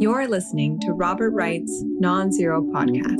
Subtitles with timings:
[0.00, 3.18] You're listening to Robert Wright's Nonzero Podcast.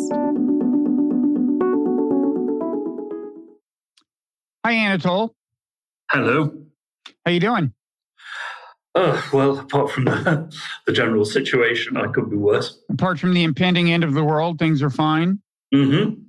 [4.64, 5.30] Hi, Anatol.
[6.12, 6.52] Hello.
[7.26, 7.72] How you doing?
[8.94, 10.56] Oh, well, apart from the,
[10.86, 12.80] the general situation, I could be worse.
[12.90, 15.42] Apart from the impending end of the world, things are fine.
[15.74, 16.20] Mm-hmm.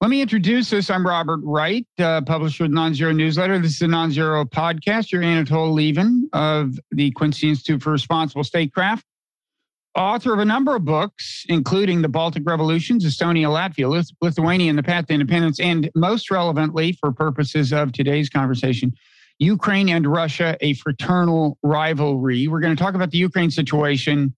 [0.00, 0.88] Let me introduce us.
[0.90, 3.58] I'm Robert Wright, uh, publisher of Nonzero Newsletter.
[3.58, 5.12] This is a Nonzero podcast.
[5.12, 9.04] You're Anatol Lieven of the Quincy Institute for Responsible Statecraft,
[9.98, 14.78] author of a number of books, including The Baltic Revolutions, Estonia, Latvia, Lith- Lithuania, and
[14.78, 18.92] the Path to Independence, and most relevantly, for purposes of today's conversation,
[19.38, 22.48] Ukraine and Russia, a fraternal rivalry.
[22.48, 24.34] We're going to talk about the Ukraine situation,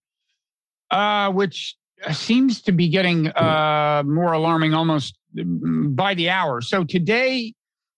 [0.89, 1.75] uh, which
[2.11, 6.61] seems to be getting uh, more alarming almost by the hour.
[6.61, 7.53] So today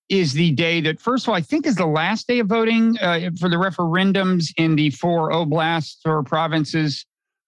[0.10, 2.98] is the day that, first of all, I think is the last day of voting
[3.00, 7.06] uh, for the referendums in the four oblasts or provinces.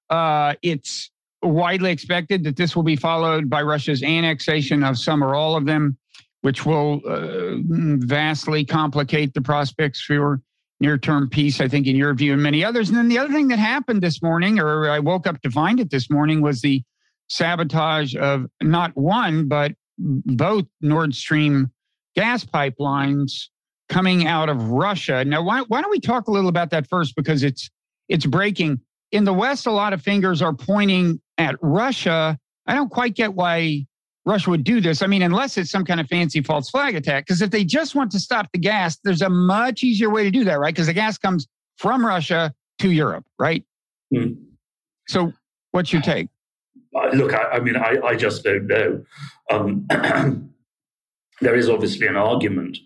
[0.09, 5.35] Uh, it's widely expected that this will be followed by Russia's annexation of some or
[5.35, 5.97] all of them,
[6.41, 7.55] which will uh,
[8.05, 10.41] vastly complicate the prospects for
[10.79, 12.89] near term peace, I think, in your view and many others.
[12.89, 15.79] And then the other thing that happened this morning, or I woke up to find
[15.79, 16.83] it this morning, was the
[17.27, 21.71] sabotage of not one, but both Nord Stream
[22.15, 23.47] gas pipelines
[23.89, 25.23] coming out of Russia.
[25.25, 27.15] Now, why, why don't we talk a little about that first?
[27.15, 27.69] Because it's
[28.07, 28.81] it's breaking.
[29.15, 32.37] In the West, a lot of fingers are pointing at Russia.
[32.67, 33.87] I don't quite get why
[34.25, 35.01] Russia would do this.
[35.01, 37.25] I mean, unless it's some kind of fancy false flag attack.
[37.25, 40.31] Because if they just want to stop the gas, there's a much easier way to
[40.31, 40.73] do that, right?
[40.73, 43.63] Because the gas comes from Russia to Europe, right?
[44.13, 44.35] Mm.
[45.07, 45.31] So,
[45.71, 46.27] what's your take?
[47.13, 49.01] look, I, I mean, I, I, just don't know.
[49.49, 49.87] Um,
[51.39, 52.77] there is obviously an argument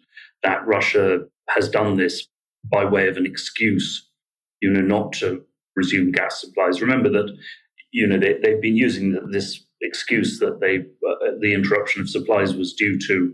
[0.43, 2.27] that Russia has done this
[2.71, 4.07] by way of an excuse,
[4.61, 5.43] you know, not to
[5.79, 6.81] resume gas supplies.
[6.81, 7.35] Remember that,
[7.91, 12.53] you know, they, have been using this excuse that they uh, the interruption of supplies
[12.53, 13.33] was due to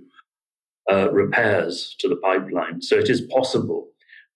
[0.91, 2.81] uh, repairs to the pipeline.
[2.81, 3.87] So it is possible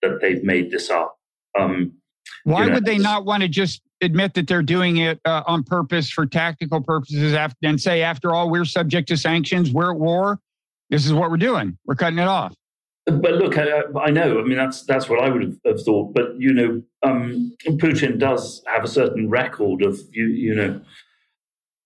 [0.02, 1.16] that they've made this up.
[1.58, 1.92] Um,
[2.44, 5.42] Why you know, would they not want to just admit that they're doing it uh,
[5.46, 9.92] on purpose for tactical purposes after, and say, after all, we're subject to sanctions, we're
[9.92, 10.40] at war.
[10.88, 11.78] This is what we're doing.
[11.84, 12.54] We're cutting it off.
[13.10, 14.40] But look, I, I know.
[14.40, 16.14] I mean, that's that's what I would have, thought.
[16.14, 20.80] But you know, um, Putin does have a certain record of you you know,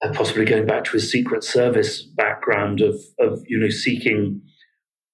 [0.03, 4.43] uh, possibly going back to his Secret Service background of of you know seeking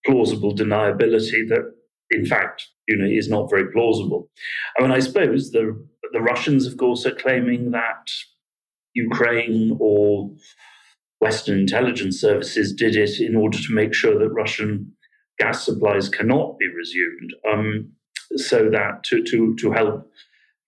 [0.07, 1.75] plausible deniability that,
[2.11, 4.31] in fact, you know, is not very plausible.
[4.79, 8.11] I mean, I suppose the the Russians, of course, are claiming that
[8.95, 10.31] Ukraine or
[11.21, 14.93] Western intelligence services did it in order to make sure that Russian
[15.41, 17.93] gas supplies cannot be resumed, um,
[18.37, 20.11] so that to, to, to help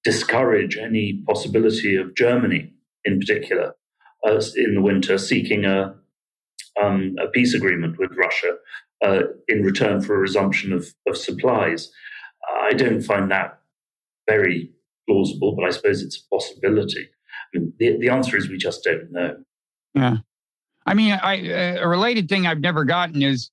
[0.03, 2.72] discourage any possibility of Germany,
[3.05, 3.75] in particular,
[4.27, 5.94] uh, in the winter, seeking a,
[6.83, 8.53] um, a peace agreement with Russia
[9.05, 11.91] uh, in return for a resumption of, of supplies.
[12.71, 13.60] I don't find that
[14.28, 14.72] very
[15.09, 17.09] plausible, but I suppose it's a possibility.
[17.54, 19.37] I mean, the, the answer is we just don't know.
[19.94, 20.16] Yeah.
[20.87, 21.34] I mean, I,
[21.84, 23.50] a related thing I've never gotten is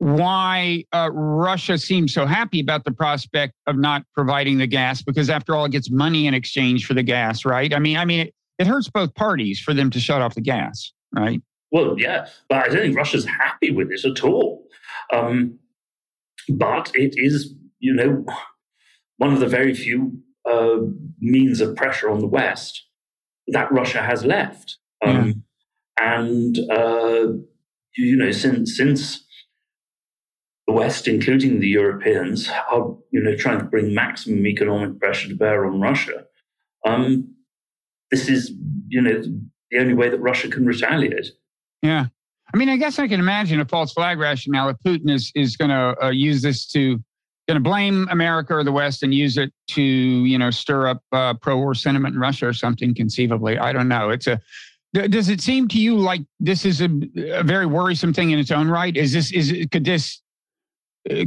[0.00, 5.30] why uh, Russia seems so happy about the prospect of not providing the gas, because
[5.30, 7.72] after all, it gets money in exchange for the gas, right?
[7.72, 10.40] I mean, I mean, it, it hurts both parties for them to shut off the
[10.40, 11.40] gas, right?
[11.70, 14.64] Well, yeah, but I don't think Russia's happy with this at all.
[15.12, 15.58] Um,
[16.48, 18.24] but it is, you know,
[19.18, 20.18] one of the very few
[20.50, 20.78] uh,
[21.20, 22.86] means of pressure on the West
[23.48, 24.78] that Russia has left.
[25.04, 25.44] Um,
[26.02, 27.26] And, uh,
[27.94, 29.26] you know, since, since
[30.70, 35.34] the West, including the Europeans, are, you know, trying to bring maximum economic pressure to
[35.34, 36.24] bear on Russia,
[36.86, 37.34] um,
[38.10, 38.52] this is,
[38.88, 39.20] you know,
[39.70, 41.28] the only way that Russia can retaliate.
[41.82, 42.06] Yeah.
[42.52, 45.56] I mean, I guess I can imagine a false flag rationale if Putin is, is
[45.56, 46.96] going to uh, use this to
[47.48, 51.02] going to blame America or the West and use it to, you know, stir up
[51.10, 53.58] uh, pro-war sentiment in Russia or something conceivably.
[53.58, 54.10] I don't know.
[54.10, 54.40] It's a.
[54.92, 56.90] Does it seem to you like this is a,
[57.32, 58.96] a very worrisome thing in its own right?
[58.96, 60.20] Is this is could this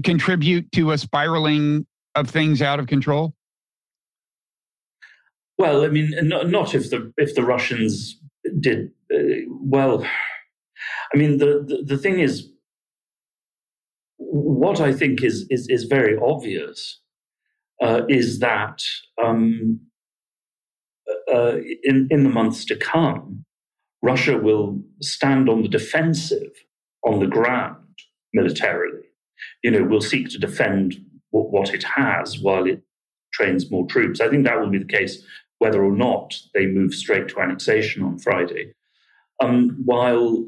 [0.03, 1.85] contribute to a spiraling
[2.15, 3.33] of things out of control?
[5.57, 8.19] Well, I mean, not, not if the if the Russians
[8.59, 10.05] did uh, well.
[11.13, 12.49] I mean, the, the the thing is,
[14.17, 16.99] what I think is is, is very obvious
[17.81, 18.83] uh, is that
[19.23, 19.79] um,
[21.31, 23.45] uh, in in the months to come,
[24.01, 26.51] Russia will stand on the defensive
[27.05, 27.77] on the ground
[28.33, 29.12] militarily.
[29.63, 30.95] You know, will seek to defend
[31.31, 32.81] what, what it has while it
[33.34, 34.22] trains more troops.
[34.22, 35.24] I think that will be the case
[35.60, 38.74] whether or not they move straight to annexation on Friday,
[39.42, 40.45] um, while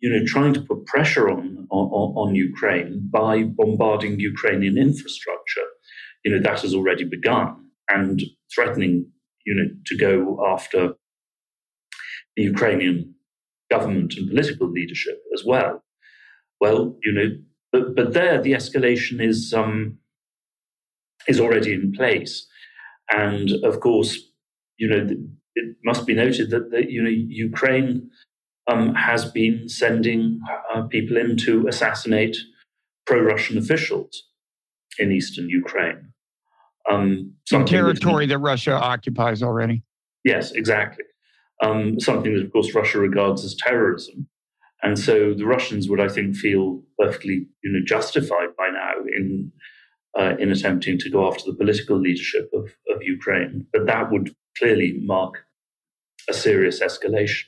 [0.00, 5.68] you know trying to put pressure on, on on Ukraine by bombarding Ukrainian infrastructure.
[6.24, 8.22] You know that has already begun and
[8.54, 9.06] threatening
[9.46, 10.94] you know to go after
[12.36, 13.14] the Ukrainian
[13.70, 15.82] government and political leadership as well.
[16.60, 17.28] Well, you know,
[17.72, 19.98] but, but there the escalation is um,
[21.28, 22.46] is already in place,
[23.12, 24.18] and of course,
[24.78, 25.08] you know,
[25.54, 28.10] it must be noted that the, you know Ukraine
[28.70, 30.40] um, has been sending
[30.74, 32.36] uh, people in to assassinate
[33.06, 34.24] pro-Russian officials
[34.98, 36.12] in eastern Ukraine.
[36.88, 39.82] Um, Some territory that, that Russia occupies already.
[40.24, 41.04] Yes, exactly.
[41.62, 44.28] Um, something that, of course, Russia regards as terrorism.
[44.82, 49.52] And so the Russians would, I think, feel perfectly you know, justified by now in,
[50.18, 53.66] uh, in attempting to go after the political leadership of, of Ukraine.
[53.72, 55.44] But that would clearly mark
[56.28, 57.44] a serious escalation.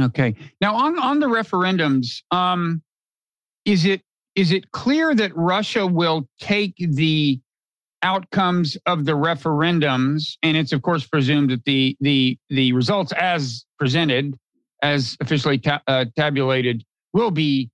[0.00, 0.34] Okay.
[0.60, 2.82] Now, on, on the referendums, um,
[3.64, 4.02] is it
[4.34, 7.40] is it clear that Russia will take the
[8.02, 13.64] outcomes of the referendums, and it's of course presumed that the the the results as
[13.78, 14.34] presented,
[14.84, 16.84] as officially ta- uh, tabulated,
[17.14, 17.70] will be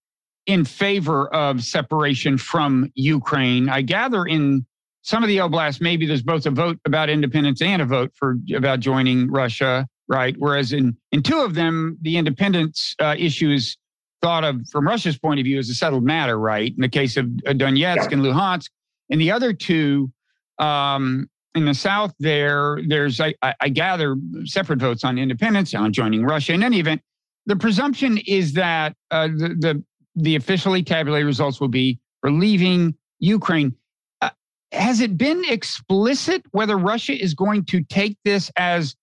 [0.46, 3.68] in favor of separation from Ukraine.
[3.68, 4.64] I gather in
[5.02, 8.36] some of the oblasts, maybe there's both a vote about independence and a vote for
[8.54, 10.34] about joining Russia, right?
[10.38, 13.76] Whereas in in two of them, the independence uh, issue is
[14.22, 16.72] thought of from Russia's point of view as a settled matter, right?
[16.72, 18.08] In the case of uh, Donetsk yeah.
[18.12, 18.68] and Luhansk,
[19.08, 20.12] in the other two,
[20.58, 26.24] um, in the South, there, there's, I, I, gather, separate votes on independence, on joining
[26.24, 26.52] Russia.
[26.52, 27.02] In any event,
[27.46, 32.94] the presumption is that uh, the, the, the officially tabulated results will be for leaving
[33.18, 33.74] Ukraine.
[34.20, 34.30] Uh,
[34.72, 38.94] has it been explicit whether Russia is going to take this as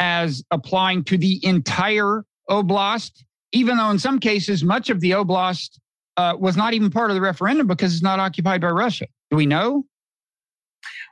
[0.00, 5.80] as applying to the entire oblast, even though in some cases much of the oblast
[6.16, 9.06] uh, was not even part of the referendum because it's not occupied by Russia?
[9.30, 9.84] Do we know?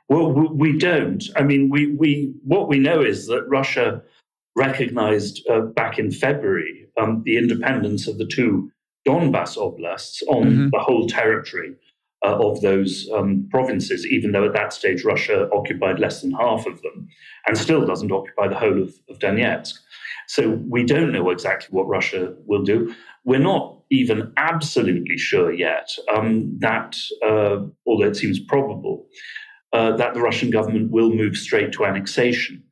[0.09, 1.23] Well, we don't.
[1.35, 4.01] I mean, we, we what we know is that Russia
[4.55, 8.71] recognized uh, back in February um, the independence of the two
[9.07, 10.67] Donbass oblasts on mm-hmm.
[10.71, 11.75] the whole territory
[12.25, 16.65] uh, of those um, provinces, even though at that stage Russia occupied less than half
[16.65, 17.07] of them
[17.45, 19.73] and still doesn't occupy the whole of, of Donetsk.
[20.27, 22.93] So we don't know exactly what Russia will do.
[23.23, 29.05] We're not even absolutely sure yet um, that, uh, although it seems probable,
[29.73, 32.63] uh, that the Russian government will move straight to annexation,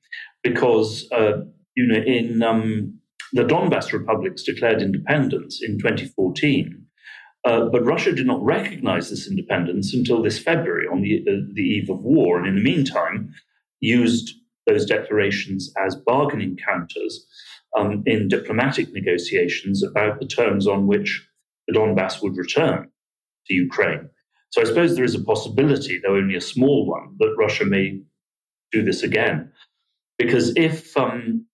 [0.44, 1.44] because uh,
[1.76, 3.00] you know in um,
[3.34, 6.82] the Donbass republics declared independence in 2014.
[7.46, 11.62] Uh, but Russia did not recognize this independence until this February, on the, uh, the
[11.62, 13.32] eve of war, and in the meantime,
[13.82, 14.34] used
[14.66, 17.28] those declarations as bargaining counters
[17.78, 21.28] um, in diplomatic negotiations about the terms on which
[21.68, 22.90] the Donbass would return
[23.48, 24.10] to Ukraine.
[24.56, 28.00] So I suppose there is a possibility, though only a small one, that Russia may
[28.72, 29.52] do this again.
[30.18, 31.46] Because if um,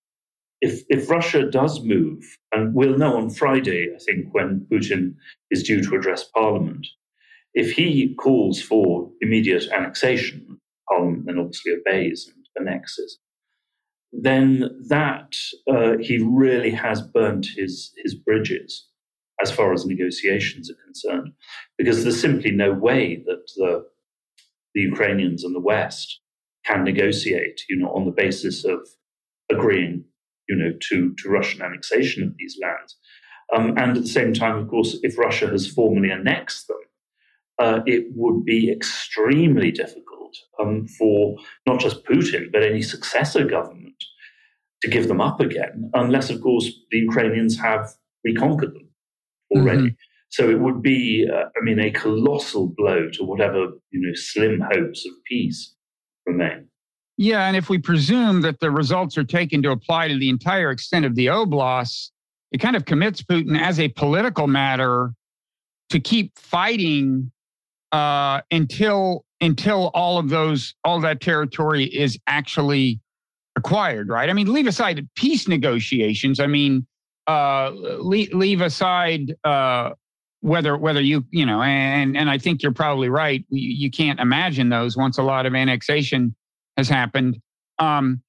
[0.60, 2.22] if if Russia does move,
[2.52, 5.16] and we'll know on Friday, I think, when Putin
[5.50, 6.86] is due to address Parliament,
[7.54, 13.18] if he calls for immediate annexation, Parliament then obviously obeys and annexes,
[14.12, 15.34] then that
[15.68, 18.86] uh, he really has burnt his his bridges
[19.42, 21.32] as far as negotiations are concerned,
[21.78, 23.84] because there's simply no way that the,
[24.74, 26.20] the Ukrainians and the West
[26.64, 28.80] can negotiate, you know, on the basis of
[29.50, 30.04] agreeing,
[30.48, 32.96] you know, to, to Russian annexation of these lands.
[33.54, 36.76] Um, and at the same time, of course, if Russia has formally annexed them,
[37.58, 44.02] uh, it would be extremely difficult um, for not just Putin, but any successor government
[44.82, 47.92] to give them up again, unless, of course, the Ukrainians have
[48.24, 48.88] reconquered them
[49.56, 49.82] already.
[49.82, 49.94] Mm-hmm.
[50.30, 54.60] So it would be, uh, I mean, a colossal blow to whatever you know slim
[54.60, 55.74] hopes of peace
[56.26, 56.68] remain.
[57.18, 60.70] Yeah, and if we presume that the results are taken to apply to the entire
[60.70, 62.10] extent of the oblast,
[62.50, 65.12] it kind of commits Putin as a political matter
[65.90, 67.30] to keep fighting
[67.92, 73.00] uh, until until all of those all that territory is actually
[73.56, 74.08] acquired.
[74.08, 74.30] Right?
[74.30, 76.40] I mean, leave aside peace negotiations.
[76.40, 76.86] I mean,
[77.26, 79.90] uh, leave, leave aside uh,
[80.40, 83.44] whether whether you you know and and I think you're probably right.
[83.48, 86.34] You, you can't imagine those once a lot of annexation
[86.76, 87.38] has happened.
[87.78, 88.22] Um,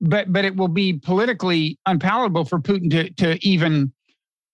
[0.00, 3.92] but but it will be politically unpalatable for Putin to to even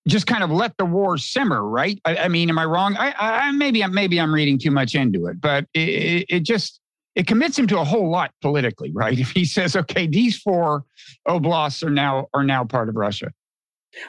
[0.07, 2.01] just kind of let the war simmer, right?
[2.05, 2.97] I, I mean, am I wrong?
[2.97, 6.81] I, I maybe I'm maybe I'm reading too much into it, but it, it just
[7.15, 9.19] it commits him to a whole lot politically, right?
[9.27, 10.85] If he says, okay, these four
[11.27, 13.33] oblasts are now are now part of Russia.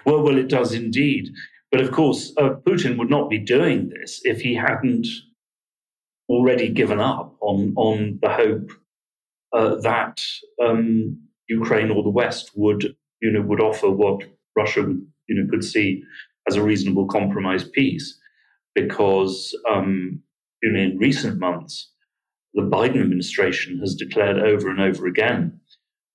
[0.06, 1.30] Well, well, it does indeed.
[1.72, 5.08] But of course, uh, Putin would not be doing this if he hadn't
[6.30, 8.72] already given up on on the hope
[9.54, 10.24] uh, that
[10.64, 14.24] um, Ukraine or the West would you know would offer what
[14.56, 14.82] Russia
[15.28, 16.04] you know could see
[16.48, 18.18] as a reasonable compromise peace,
[18.76, 20.22] because um,
[20.64, 21.92] you know in recent months
[22.54, 25.60] the Biden administration has declared over and over again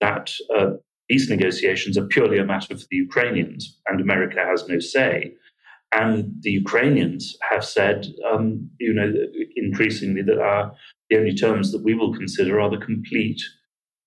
[0.01, 0.71] that uh,
[1.13, 5.35] peace negotiations are purely a matter for the Ukrainians and America has no say.
[5.93, 9.13] And the Ukrainians have said, um, you know,
[9.55, 10.75] increasingly that our,
[11.11, 13.43] the only terms that we will consider are the complete,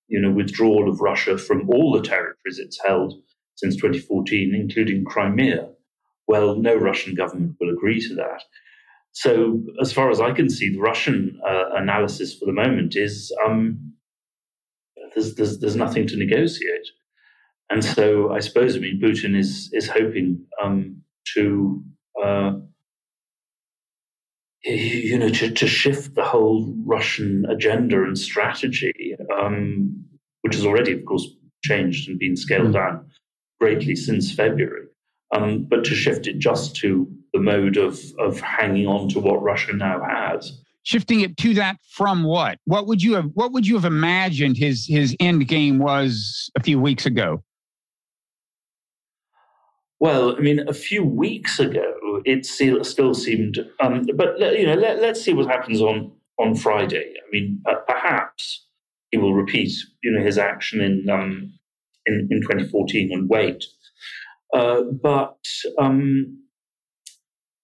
[0.08, 3.14] you know, withdrawal of Russia from all the territories it's held
[3.54, 5.68] since 2014, including Crimea.
[6.26, 8.42] Well, no Russian government will agree to that.
[9.12, 13.32] So, as far as I can see, the Russian uh, analysis for the moment is
[13.46, 13.92] um,
[15.16, 16.86] there's, there's, there's nothing to negotiate.
[17.70, 21.02] And so, I suppose, I mean, Putin is is hoping um,
[21.34, 21.82] to,
[22.24, 22.52] uh,
[24.62, 30.04] you know, to, to shift the whole Russian agenda and strategy, um,
[30.42, 31.26] which has already, of course,
[31.64, 32.74] changed and been scaled mm.
[32.74, 33.10] down
[33.58, 34.86] greatly since February
[35.34, 39.42] um, but to shift it just to the mode of of hanging on to what
[39.42, 40.60] Russia now has.
[40.86, 42.58] Shifting it to that from what?
[42.64, 43.26] What would you have?
[43.34, 47.42] What would you have imagined his his end game was a few weeks ago?
[49.98, 53.58] Well, I mean, a few weeks ago, it still, seemed.
[53.80, 57.14] Um, but you know, let, us see what happens on on Friday.
[57.16, 58.66] I mean, uh, perhaps
[59.10, 59.72] he will repeat,
[60.04, 61.52] you know, his action in um,
[62.06, 63.64] in, in 2014 and wait
[64.54, 65.38] uh, but
[65.78, 66.38] um,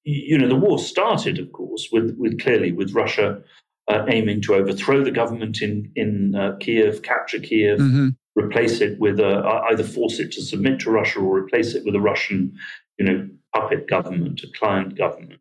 [0.04, 3.42] you know, the war started, of course, with, with clearly with Russia
[3.88, 8.08] uh, aiming to overthrow the government in in uh, Kiev, capture Kiev, mm-hmm.
[8.36, 11.94] replace it with a, either force it to submit to Russia or replace it with
[11.94, 12.56] a Russian,
[12.98, 15.40] you know, puppet government, a client government.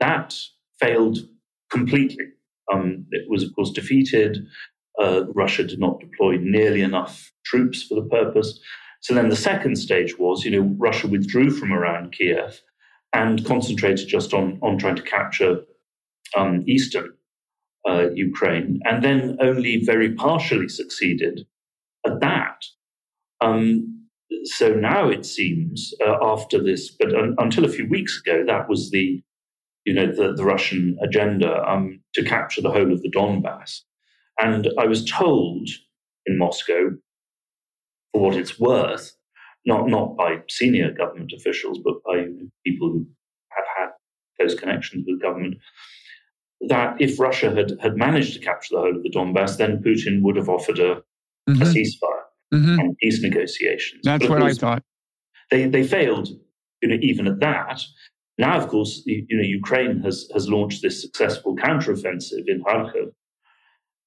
[0.00, 0.36] That
[0.80, 1.18] failed
[1.70, 2.26] completely.
[2.72, 4.46] Um, it was, of course, defeated.
[5.00, 8.58] Uh, Russia did not deploy nearly enough troops for the purpose.
[9.00, 12.60] So then the second stage was, you know, Russia withdrew from around Kiev
[13.12, 15.60] and concentrated just on, on trying to capture
[16.36, 17.12] um, eastern
[17.88, 21.46] uh, Ukraine, and then only very partially succeeded
[22.04, 22.64] at that.
[23.40, 24.08] Um,
[24.44, 28.68] so now it seems, uh, after this, but un- until a few weeks ago, that
[28.68, 29.22] was the,
[29.84, 33.80] you know, the, the Russian agenda um, to capture the whole of the Donbass.
[34.38, 35.68] And I was told
[36.26, 36.90] in Moscow
[38.12, 39.12] for what it's worth,
[39.66, 42.26] not not by senior government officials, but by
[42.64, 43.06] people who
[43.50, 43.88] have had
[44.38, 45.56] close connections with government,
[46.68, 50.22] that if Russia had, had managed to capture the whole of the Donbass, then Putin
[50.22, 51.02] would have offered a,
[51.48, 51.62] mm-hmm.
[51.62, 52.78] a ceasefire mm-hmm.
[52.78, 54.00] and peace negotiations.
[54.04, 54.82] That's what I thought.
[55.50, 56.28] They they failed,
[56.82, 57.82] you know, even at that.
[58.38, 63.12] Now, of course, you know, Ukraine has has launched this successful counteroffensive in Kharkov,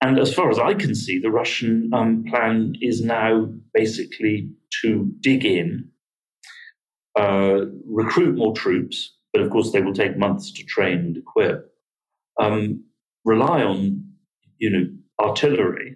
[0.02, 4.50] and as far as I can see, the Russian um, plan is now basically
[4.82, 5.90] to dig in,
[7.20, 11.72] uh, recruit more troops, but of course they will take months to train and equip,
[12.40, 12.84] um,
[13.26, 14.04] rely on
[14.58, 14.86] you know
[15.20, 15.96] artillery,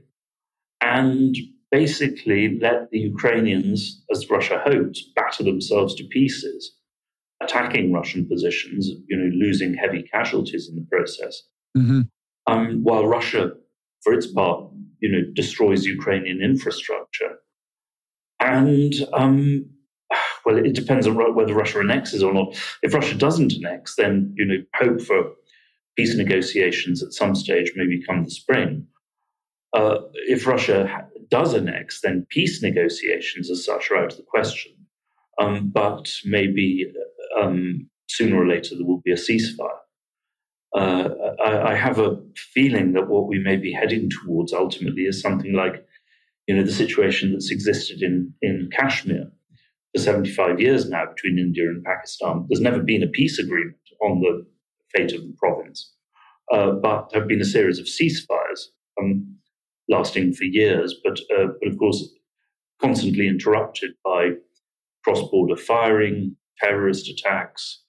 [0.82, 1.36] and
[1.72, 6.75] basically let the Ukrainians, as Russia hopes, batter themselves to pieces,
[7.42, 11.42] attacking Russian positions, you know, losing heavy casualties in the process.
[11.75, 12.02] Mm-hmm.
[12.46, 13.54] Um, while Russia
[14.04, 17.40] for its part, you know, destroys Ukrainian infrastructure.
[18.44, 19.66] And um,
[20.46, 22.56] well, it depends on whether Russia annexes or not.
[22.82, 25.32] If Russia doesn't annex, then you know, hope for
[25.96, 28.88] peace negotiations at some stage, maybe come the spring.
[29.74, 34.74] Uh, if Russia does annex, then peace negotiations as such are out of the question.
[35.40, 36.92] Um, but maybe
[37.40, 39.80] um, sooner or later there will be a ceasefire
[40.76, 41.10] uh,
[41.44, 45.54] I, I, have a feeling that what we may be heading towards ultimately is something
[45.54, 45.86] like,
[46.48, 49.32] you know, the situation that's existed in, in Kashmir
[49.96, 52.46] for 75 years now between India and Pakistan.
[52.50, 54.46] There's never been a peace agreement on the
[54.96, 55.94] fate of the province,
[56.52, 58.60] uh, but there have been a series of ceasefires
[59.00, 59.36] um,
[59.90, 62.10] lasting for years, but, uh, but of course,
[62.82, 64.32] constantly interrupted by
[65.04, 67.84] cross border firing, terrorist attacks,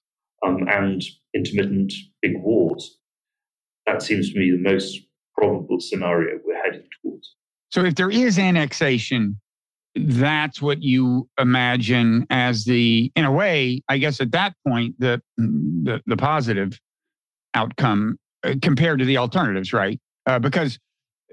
[0.45, 1.03] um, and
[1.35, 1.93] intermittent
[2.23, 2.99] big wars.
[3.87, 5.01] That seems to me the most
[5.37, 7.35] probable scenario we're heading towards.
[7.75, 9.37] So, if there is annexation,
[9.97, 15.21] that's what you imagine as the, in a way, I guess at that point, the
[15.39, 16.79] the, the positive
[17.55, 20.01] outcome uh, compared to the alternatives, right?
[20.25, 20.79] Uh, because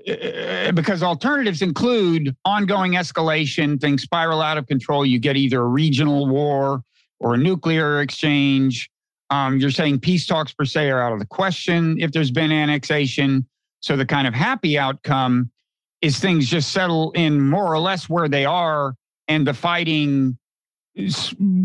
[0.09, 5.05] uh, because alternatives include ongoing escalation, things spiral out of control.
[5.05, 6.81] You get either a regional war
[7.19, 8.89] or a nuclear exchange.
[9.29, 12.51] Um, you're saying peace talks per se are out of the question if there's been
[12.51, 13.45] annexation.
[13.81, 15.51] So the kind of happy outcome
[16.01, 18.95] is things just settle in more or less where they are,
[19.27, 20.37] and the fighting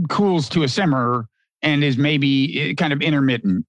[0.09, 1.29] cools to a simmer
[1.63, 3.67] and is maybe eh, kind of intermittent.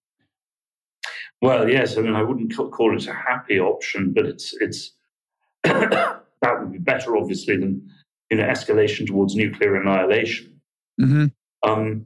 [1.41, 1.97] Well, yes.
[1.97, 4.91] I mean, I wouldn't call it a happy option, but it's it's
[5.63, 7.89] that would be better, obviously, than
[8.29, 10.59] you know escalation towards nuclear annihilation.
[10.99, 11.25] Mm-hmm.
[11.69, 12.05] Um,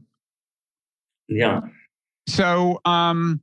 [1.27, 1.61] yeah.
[2.27, 3.41] So um,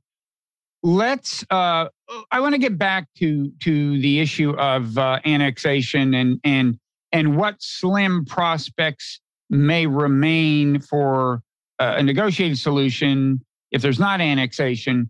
[0.83, 1.43] let's.
[1.49, 1.89] Uh,
[2.31, 6.79] I want to get back to to the issue of uh, annexation and and
[7.11, 11.41] and what slim prospects may remain for
[11.79, 15.09] uh, a negotiated solution if there's not annexation.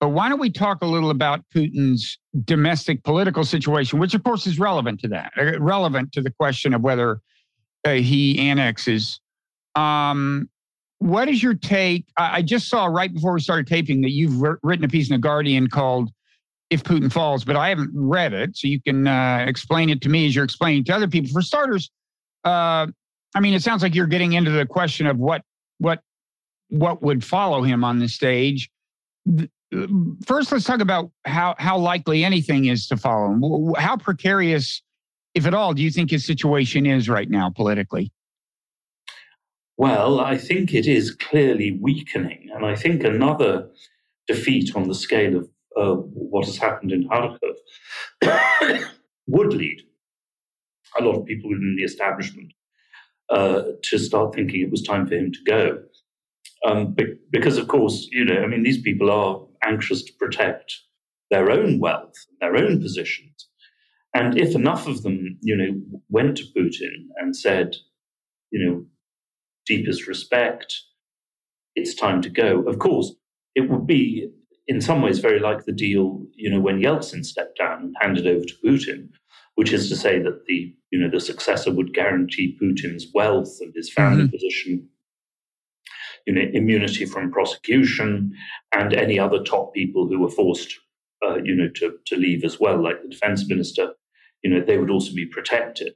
[0.00, 4.46] But why don't we talk a little about Putin's domestic political situation, which of course
[4.46, 7.20] is relevant to that, uh, relevant to the question of whether
[7.84, 9.20] uh, he annexes.
[9.74, 10.48] Um,
[10.98, 12.06] what is your take?
[12.16, 15.14] I, I, just saw right before we started taping that you've written a piece in
[15.14, 16.10] the Guardian called
[16.70, 20.08] "If Putin Falls," but I haven't read it, so you can uh, explain it to
[20.08, 21.30] me as you're explaining to other people.
[21.32, 21.90] For starters,
[22.44, 22.86] uh,
[23.34, 25.42] I mean, it sounds like you're getting into the question of what
[25.78, 26.00] what
[26.68, 28.70] what would follow him on the stage
[30.26, 33.74] first let's talk about how how likely anything is to follow him.
[33.76, 34.82] How precarious,
[35.34, 38.12] if at all, do you think his situation is right now politically?
[39.76, 43.68] Well, I think it is clearly weakening, and I think another
[44.26, 45.48] defeat on the scale of
[45.80, 47.56] uh, what has happened in Kharkov
[49.26, 49.80] would lead
[50.98, 52.52] a lot of people within the establishment
[53.30, 55.78] uh, to start thinking it was time for him to go.
[56.66, 56.94] Um,
[57.30, 60.74] because, of course, you know, I mean, these people are anxious to protect
[61.30, 63.48] their own wealth, their own positions.
[64.14, 67.76] And if enough of them, you know, went to Putin and said,
[68.50, 68.84] you know,
[69.66, 70.74] deepest respect,
[71.76, 72.62] it's time to go.
[72.62, 73.14] Of course,
[73.54, 74.30] it would be
[74.70, 78.26] in some ways very like the deal, you know, when Yeltsin stepped down and handed
[78.26, 79.08] over to Putin,
[79.56, 83.74] which is to say that the, you know, the successor would guarantee Putin's wealth and
[83.74, 84.30] his family mm-hmm.
[84.30, 84.88] position
[86.26, 88.32] you know, immunity from prosecution,
[88.72, 90.78] and any other top people who were forced,
[91.26, 93.94] uh, you know, to, to leave as well, like the defense minister,
[94.44, 95.94] you know, they would also be protected.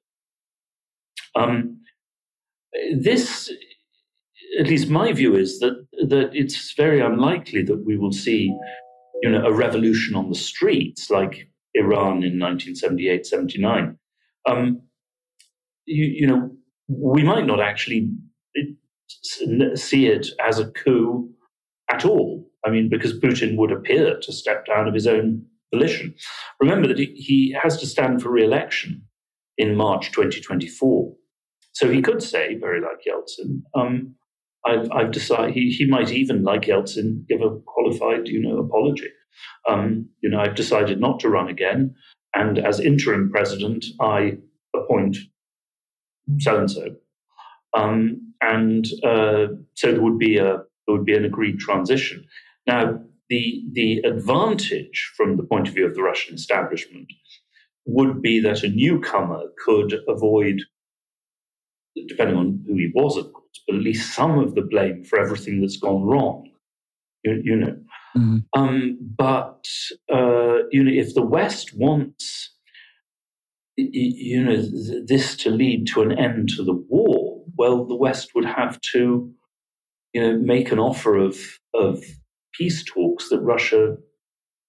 [1.37, 1.81] Um,
[2.97, 3.53] this,
[4.59, 8.55] at least my view is that that it's very unlikely that we will see,
[9.23, 13.99] you know, a revolution on the streets like Iran in 1978, 79.
[14.47, 14.83] Um,
[15.87, 16.51] you, you know,
[16.89, 18.11] we might not actually
[19.75, 21.29] see it as a coup
[21.91, 22.47] at all.
[22.67, 26.15] I mean, because Putin would appear to step down of his own volition.
[26.61, 29.03] Remember that he has to stand for re election
[29.59, 31.13] in March 2024.
[31.73, 34.15] So he could say, very like Yeltsin, um,
[34.67, 39.09] I've, I've, decided, he, he might even, like Yeltsin, give a qualified, you know, apology.
[39.69, 41.95] Um, you know, I've decided not to run again.
[42.35, 44.39] And as interim president, I
[44.75, 45.17] appoint
[46.41, 46.97] so and so.
[48.41, 52.27] And uh, so there would be a there would be an agreed transition.
[52.67, 53.01] Now,
[53.31, 57.13] the the advantage from the point of view of the Russian establishment
[57.87, 60.63] would be that a newcomer could avoid,
[62.09, 65.19] depending on who he was, of course, but at least some of the blame for
[65.19, 66.51] everything that's gone wrong.
[67.25, 67.77] You, you know,
[68.17, 68.39] mm-hmm.
[68.61, 69.67] um, but
[70.13, 72.51] uh, you know, if the West wants,
[73.77, 74.63] you know,
[75.07, 79.33] this to lead to an end to the war well, the West would have to,
[80.13, 81.37] you know, make an offer of
[81.75, 82.03] of
[82.53, 83.97] peace talks that Russia,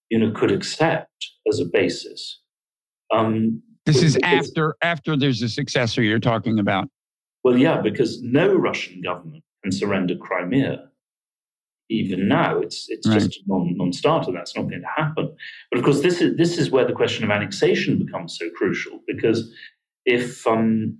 [0.09, 1.11] you know, could accept
[1.47, 2.41] as a basis.
[3.13, 6.89] Um, this is after after there's a successor you're talking about.
[7.45, 10.89] Well, yeah, because no Russian government can surrender Crimea.
[11.91, 13.19] Even now, it's it's right.
[13.19, 14.31] just a non, non-starter.
[14.31, 15.31] That's not going to happen.
[15.69, 18.99] But of course, this is this is where the question of annexation becomes so crucial
[19.05, 19.53] because
[20.05, 20.97] if um,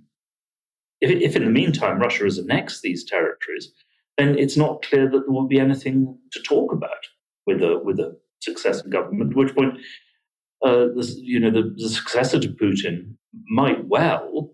[1.00, 3.72] if, if in the meantime Russia has annexed these territories,
[4.16, 7.08] then it's not clear that there will be anything to talk about
[7.48, 9.32] with a with a successive government.
[9.32, 9.78] At which point,
[10.64, 13.16] uh, the, you know, the, the successor to Putin
[13.48, 14.52] might well,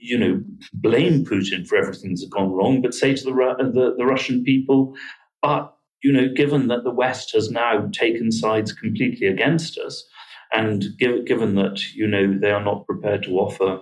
[0.00, 0.40] you know,
[0.74, 4.94] blame Putin for everything that's gone wrong, but say to the, the, the Russian people,
[5.42, 10.04] but you know, given that the West has now taken sides completely against us,
[10.52, 13.80] and give, given that you know they are not prepared to offer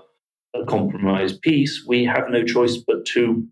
[0.55, 3.47] a compromise peace, we have no choice but to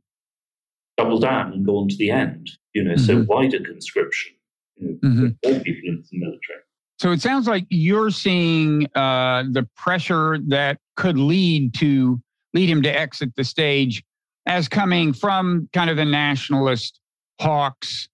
[0.97, 2.51] double down and go on to the end.
[2.73, 3.05] You know, mm-hmm.
[3.05, 4.33] so wider conscription,
[4.77, 5.27] you know, mm-hmm.
[5.45, 6.61] all people into the military.
[6.99, 12.21] So it sounds like you're seeing uh, the pressure that could lead to
[12.55, 14.03] lead him to exit the stage
[14.47, 17.01] as coming from kind of the nationalist
[17.41, 18.09] hawks.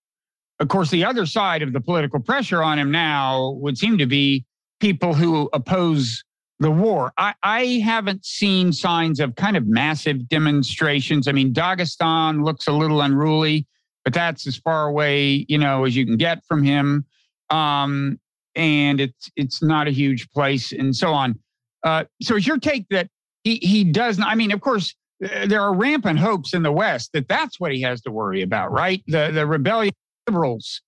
[0.58, 4.06] Of course, the other side of the political pressure on him now would seem to
[4.06, 4.44] be
[4.80, 6.24] people who oppose
[6.58, 7.12] the war.
[7.16, 11.26] I, I haven't seen signs of kind of massive demonstrations.
[11.26, 13.66] I mean, Dagestan looks a little unruly,
[14.04, 17.06] but that's as far away, you know, as you can get from him.
[17.48, 18.20] Um,
[18.54, 21.38] and it's it's not a huge place, and so on.
[21.84, 23.08] Uh, so, is your take that
[23.44, 24.18] he he does?
[24.18, 27.60] Not, I mean, of course, uh, there are rampant hopes in the West that that's
[27.60, 29.02] what he has to worry about, right?
[29.06, 29.94] The the rebellion
[30.26, 30.82] liberals,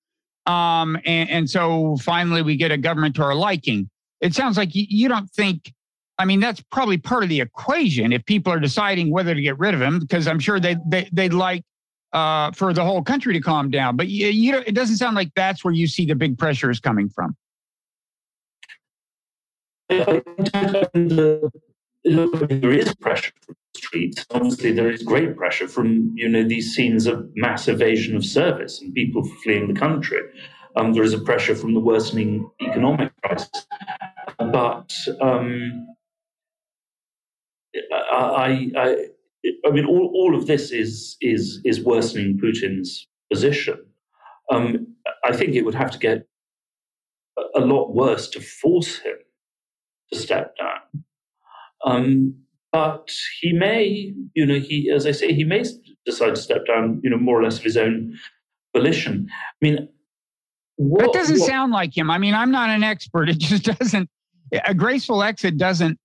[0.47, 3.89] um, and, and so finally we get a government to our liking.
[4.21, 5.73] It sounds like you, you don't think.
[6.19, 9.59] I mean, that's probably part of the equation if people are deciding whether to get
[9.59, 11.65] rid of him, because I'm sure they they they'd like
[12.13, 13.97] uh, for the whole country to calm down.
[13.97, 16.71] But you, you know, it doesn't sound like that's where you see the big pressure
[16.71, 17.35] is coming from
[22.05, 24.27] there is pressure from the streets.
[24.31, 28.81] Obviously, there is great pressure from you know these scenes of mass evasion of service
[28.81, 30.21] and people fleeing the country.
[30.77, 33.67] Um, there is a pressure from the worsening economic crisis,
[34.39, 35.87] but um,
[37.93, 38.97] I, I,
[39.67, 43.79] I mean, all, all of this is is is worsening Putin's position.
[44.51, 44.89] Um,
[45.25, 46.27] I think it would have to get
[47.55, 49.17] a lot worse to force him
[50.13, 51.05] to step down.
[51.85, 52.35] Um,
[52.73, 55.65] but he may, you know, he, as I say, he may
[56.07, 58.19] decide to step down, you know, more or less of his own
[58.75, 59.29] volition.
[59.31, 59.89] I mean,
[60.77, 62.11] what, that doesn't what, sound like him.
[62.11, 63.29] I mean, I'm not an expert.
[63.33, 64.09] It just doesn't.
[64.67, 65.99] A graceful exit doesn't.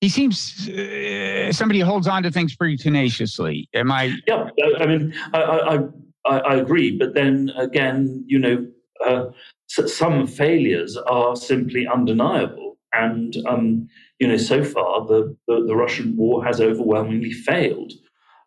[0.00, 3.68] He seems uh, somebody holds on to things pretty tenaciously.
[3.74, 4.16] Am I?
[4.26, 5.78] Yeah, I mean, I I,
[6.26, 6.96] I, I agree.
[6.98, 8.66] But then again, you know,
[9.06, 9.26] uh,
[9.68, 13.88] some failures are simply undeniable, and um,
[14.22, 17.92] you know, so far the, the, the Russian war has overwhelmingly failed,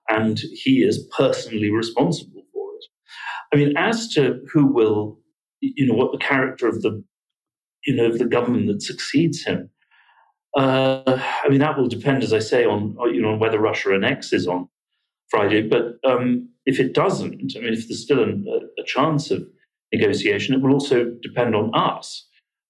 [0.07, 2.85] and he is personally responsible for it.
[3.53, 5.19] I mean, as to who will,
[5.59, 7.03] you know, what the character of the,
[7.85, 9.69] you know, of the government that succeeds him,
[10.57, 13.93] uh, I mean, that will depend, as I say, on you know on whether Russia
[13.93, 14.69] annexes on
[15.27, 15.61] Friday.
[15.61, 18.29] But um, if it doesn't, I mean, if there's still a,
[18.81, 19.45] a, chance of
[19.91, 22.25] negotiation, it will also depend on us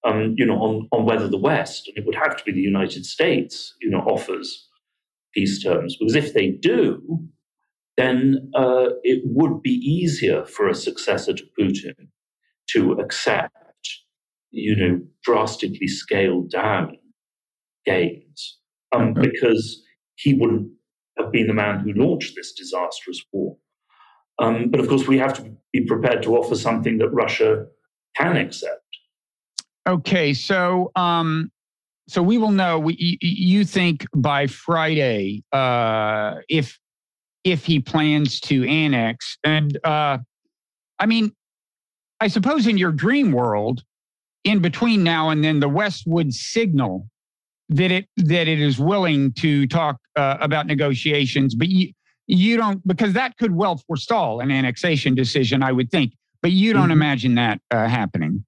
[0.05, 2.59] um, you know, on, on whether the West, and it would have to be the
[2.59, 4.67] United States, you know, offers
[5.33, 5.97] peace terms.
[5.99, 7.01] Because if they do,
[7.97, 11.93] then uh, it would be easier for a successor to Putin
[12.71, 13.51] to accept,
[14.51, 16.97] you know, drastically scaled down
[17.85, 18.59] gains,
[18.93, 19.21] um, mm-hmm.
[19.21, 19.81] because
[20.15, 20.69] he wouldn't
[21.17, 23.57] have been the man who launched this disastrous war.
[24.39, 27.65] Um, but of course, we have to be prepared to offer something that Russia
[28.17, 28.84] can accept.
[29.87, 31.51] Okay, so um,
[32.07, 32.79] so we will know.
[32.79, 36.79] We, you think by Friday, uh, if
[37.43, 40.17] if he plans to annex, and uh,
[40.97, 41.31] I mean,
[42.19, 43.83] I suppose in your dream world,
[44.43, 47.07] in between now and then, the West would signal
[47.69, 51.91] that it that it is willing to talk uh, about negotiations, but you
[52.25, 56.13] you don't because that could well forestall an annexation decision, I would think.
[56.41, 56.91] But you don't mm-hmm.
[56.91, 58.45] imagine that uh, happening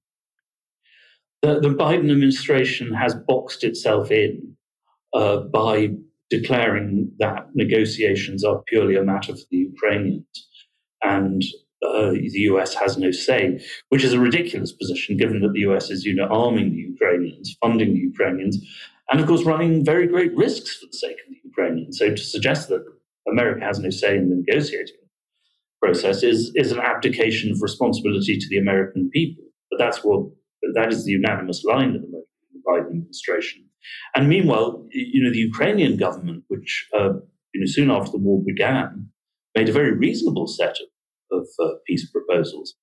[1.42, 4.56] the, the Biden administration has boxed itself in
[5.14, 5.90] uh, by
[6.30, 10.48] declaring that negotiations are purely a matter for the Ukrainians
[11.02, 11.42] and
[11.86, 15.90] uh, the US has no say, which is a ridiculous position given that the US
[15.90, 18.58] is, you know, arming the Ukrainians, funding the Ukrainians,
[19.10, 21.98] and of course running very great risks for the sake of the Ukrainians.
[21.98, 22.84] So to suggest that
[23.30, 24.96] America has no say in the negotiating
[25.80, 29.44] process is, is an abdication of responsibility to the American people.
[29.70, 30.26] But that's what
[30.74, 33.64] that is the unanimous line at the moment in the Biden administration.
[34.14, 37.14] And meanwhile, you know, the Ukrainian government, which uh,
[37.54, 39.08] you know soon after the war began,
[39.56, 40.76] made a very reasonable set
[41.32, 42.74] of, of uh, peace proposals.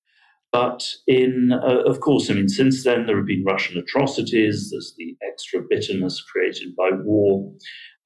[0.52, 4.70] But in, uh, of course, I mean, since then there have been Russian atrocities.
[4.70, 7.52] There's the extra bitterness created by war,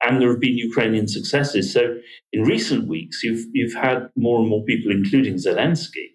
[0.03, 1.71] and there have been Ukrainian successes.
[1.71, 1.95] So,
[2.33, 6.07] in recent weeks, you've you've had more and more people, including Zelensky,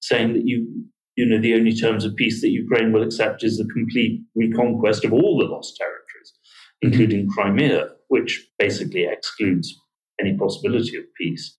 [0.00, 0.84] saying that you
[1.16, 5.04] you know, the only terms of peace that Ukraine will accept is the complete reconquest
[5.04, 6.92] of all the lost territories, mm-hmm.
[6.92, 9.74] including Crimea, which basically excludes
[10.20, 11.56] any possibility of peace.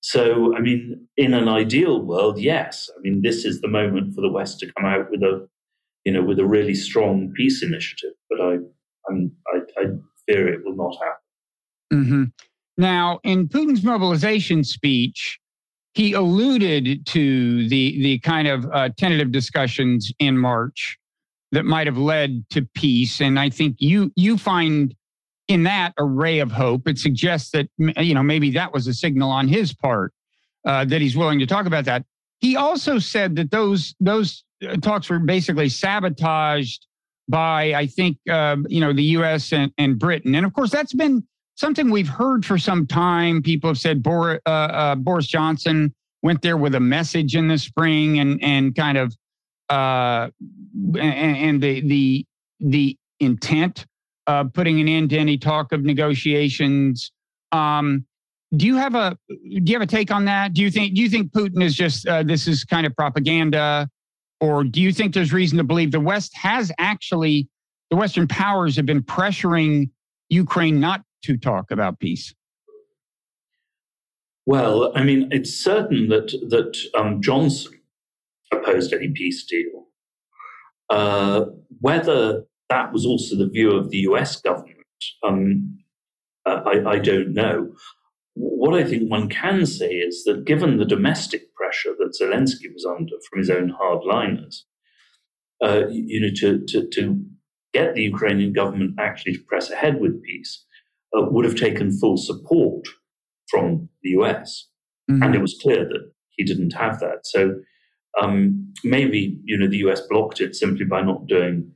[0.00, 2.90] So, I mean, in an ideal world, yes.
[2.96, 5.46] I mean, this is the moment for the West to come out with a,
[6.04, 8.14] you know, with a really strong peace initiative.
[8.28, 8.56] But I,
[9.08, 9.84] I'm, I, I
[10.26, 12.04] fear it will not happen.
[12.04, 12.24] Mm-hmm.
[12.78, 15.38] Now, in Putin's mobilization speech,
[15.94, 20.98] he alluded to the the kind of uh, tentative discussions in March
[21.52, 23.20] that might have led to peace.
[23.20, 24.94] And I think you you find
[25.48, 26.88] in that a ray of hope.
[26.88, 30.12] It suggests that you know maybe that was a signal on his part
[30.64, 32.04] uh, that he's willing to talk about that.
[32.38, 36.86] He also said that those those uh, talks were basically sabotaged
[37.28, 39.52] by I think uh, you know the U.S.
[39.52, 43.42] And, and, Britain, and of course that's been something we've heard for some time.
[43.42, 47.58] People have said Boris, uh, uh, Boris Johnson went there with a message in the
[47.58, 49.16] spring and and kind of
[49.68, 50.28] uh,
[50.98, 52.26] and, and the the
[52.60, 53.86] the intent
[54.26, 57.12] of putting an end to any talk of negotiations.
[57.50, 58.06] Um,
[58.54, 60.54] do you have a do you have a take on that?
[60.54, 63.88] Do you think do you think Putin is just uh, this is kind of propaganda,
[64.40, 67.48] or do you think there's reason to believe the West has actually
[67.90, 69.90] the Western powers have been pressuring
[70.28, 72.34] Ukraine not to talk about peace?
[74.44, 77.72] Well, I mean, it's certain that that um, Johnson
[78.52, 79.86] opposed any peace deal.
[80.90, 81.46] Uh,
[81.80, 84.40] whether that was also the view of the U.S.
[84.40, 84.78] government,
[85.22, 85.78] um,
[86.44, 87.72] uh, I, I, don't know.
[88.34, 92.84] What I think one can say is that given the domestic pressure that Zelensky was
[92.84, 94.62] under from his own hardliners,
[95.64, 97.24] uh, you know, to, to, to,
[97.72, 100.66] get the Ukrainian government actually to press ahead with peace
[101.16, 102.86] uh, would have taken full support
[103.48, 104.68] from the US.
[105.10, 105.22] Mm-hmm.
[105.22, 107.26] And it was clear that he didn't have that.
[107.26, 107.54] So
[108.20, 111.72] um, maybe, you know, the US blocked it simply by not doing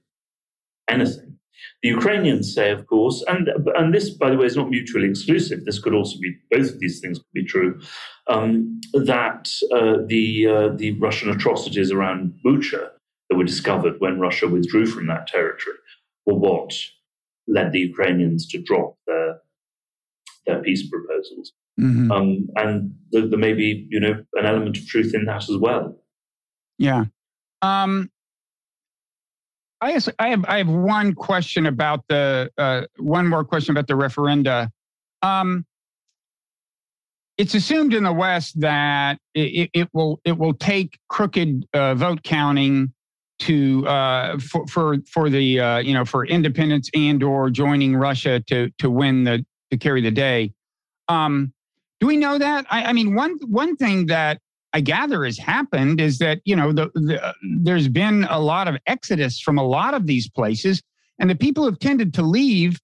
[0.88, 1.38] anything.
[1.82, 5.64] The Ukrainians say, of course, and and this, by the way, is not mutually exclusive.
[5.64, 7.80] This could also be both of these things could be true.
[8.28, 12.90] Um, that uh, the uh, the Russian atrocities around Bucha
[13.28, 15.76] that were discovered when Russia withdrew from that territory
[16.26, 16.74] were what
[17.48, 19.38] led the Ukrainians to drop their
[20.46, 21.52] their peace proposals.
[21.80, 22.10] Mm-hmm.
[22.10, 25.56] Um, and there, there, may be, you know, an element of truth in that as
[25.58, 25.98] well.
[26.78, 27.04] Yeah.
[27.60, 28.10] Um,
[29.80, 33.88] I have, I have, I have one question about the uh, one more question about
[33.88, 34.70] the referenda.
[35.20, 35.66] Um,
[37.36, 42.22] it's assumed in the West that it, it will it will take crooked uh, vote
[42.22, 42.94] counting
[43.40, 48.40] to uh, for for for the uh, you know for independence and or joining Russia
[48.48, 50.52] to to win the to carry the day.
[51.08, 51.52] Um,
[52.00, 52.66] do we know that?
[52.70, 54.40] I, I mean, one one thing that
[54.72, 58.76] I gather has happened is that you know the, the, there's been a lot of
[58.86, 60.82] exodus from a lot of these places,
[61.18, 62.78] and the people who have tended to leave,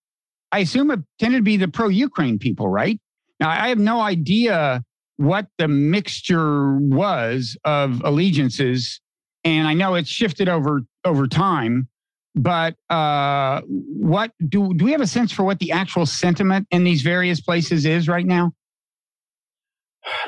[0.52, 2.98] I assume, have tended to be the pro-Ukraine people, right?
[3.40, 4.82] Now, I have no idea
[5.18, 9.01] what the mixture was of allegiances,
[9.44, 11.88] and I know it's shifted over over time.
[12.34, 16.84] But uh, what do do we have a sense for what the actual sentiment in
[16.84, 18.52] these various places is right now?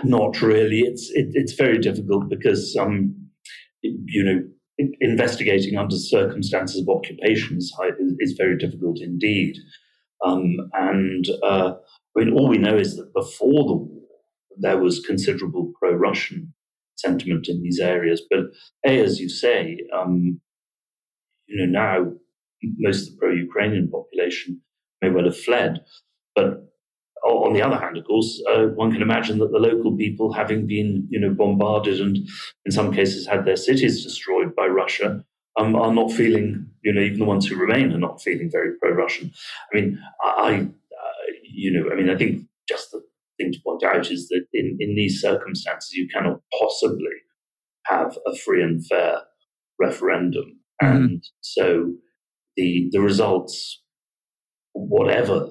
[0.05, 0.81] Not really.
[0.81, 3.15] It's it, it's very difficult because um,
[3.83, 4.43] you know
[5.01, 7.73] investigating under circumstances of occupation is,
[8.19, 9.57] is very difficult indeed.
[10.25, 11.75] Um, and uh,
[12.17, 14.03] I mean, all we know is that before the war,
[14.59, 16.53] there was considerable pro-Russian
[16.97, 18.23] sentiment in these areas.
[18.31, 18.41] But
[18.87, 20.41] a, as you say, um,
[21.47, 22.13] you know, now
[22.79, 24.61] most of the pro-Ukrainian population
[25.03, 25.85] may well have fled,
[26.35, 26.65] but
[27.25, 30.67] on the other hand, of course, uh, one can imagine that the local people, having
[30.67, 32.19] been, you know, bombarded and
[32.67, 35.25] in some cases had their cities destroyed by Russia,
[35.57, 38.77] um, are not feeling, you know, even the ones who remain are not feeling very
[38.79, 39.33] pro-Russian.
[39.73, 42.47] I mean, I, uh, you know, I mean, I think
[43.85, 47.17] out is that in, in these circumstances, you cannot possibly
[47.87, 49.21] have a free and fair
[49.79, 50.97] referendum, mm-hmm.
[50.97, 51.93] and so
[52.57, 53.83] the the results,
[54.73, 55.49] whatever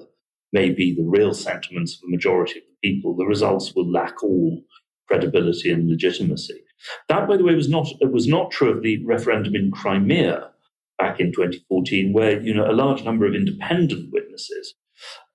[0.52, 4.22] may be the real sentiments of the majority of the people, the results will lack
[4.22, 4.62] all
[5.08, 6.60] credibility and legitimacy.
[7.08, 10.50] That, by the way, was not was not true of the referendum in Crimea
[10.98, 14.74] back in 2014, where you know a large number of independent witnesses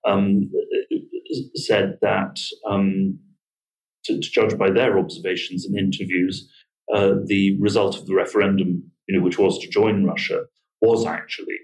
[0.08, 0.50] um,
[1.56, 3.20] said that, um,
[4.06, 6.50] to, to, judge by their observations and interviews,
[6.94, 10.44] uh, the result of the referendum, you know, which was to join Russia,
[10.82, 11.58] was actually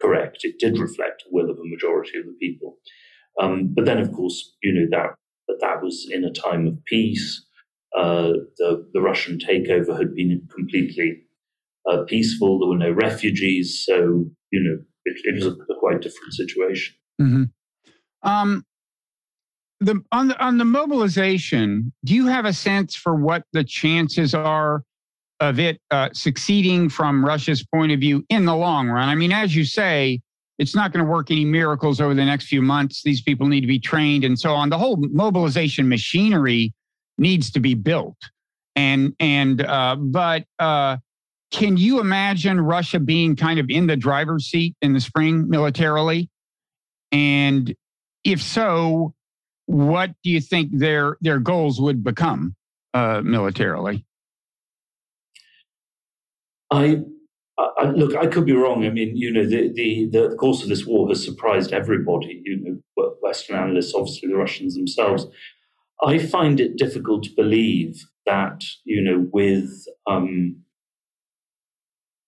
[0.00, 0.38] correct.
[0.42, 2.78] It did reflect the will of a majority of the people.
[3.40, 5.14] Um, but then, of course, you know that
[5.48, 7.44] that, that was in a time of peace.
[7.96, 11.22] Uh, the the Russian takeover had been completely
[11.90, 12.58] uh, peaceful.
[12.58, 16.94] There were no refugees, so you know it, it was a, a, quite different situation.
[17.20, 17.44] Mm-hmm.
[18.22, 18.64] Um,
[19.80, 24.34] the on the on the mobilization, do you have a sense for what the chances
[24.34, 24.84] are
[25.40, 29.08] of it uh, succeeding from Russia's point of view in the long run.
[29.08, 30.20] I mean, as you say,
[30.58, 33.02] it's not going to work any miracles over the next few months.
[33.02, 34.68] These people need to be trained and so on.
[34.68, 36.74] The whole mobilization machinery
[37.16, 38.18] needs to be built.
[38.76, 40.98] And and uh, but uh,
[41.50, 46.28] can you imagine Russia being kind of in the driver's seat in the spring militarily?
[47.10, 47.74] And
[48.22, 49.14] if so,
[49.70, 52.56] what do you think their their goals would become
[52.92, 54.04] uh, militarily?
[56.72, 57.02] I,
[57.56, 58.16] I, look.
[58.16, 58.84] I could be wrong.
[58.84, 62.42] I mean, you know, the, the the course of this war has surprised everybody.
[62.44, 65.26] You know, Western analysts, obviously the Russians themselves.
[66.02, 70.62] I find it difficult to believe that you know, with um,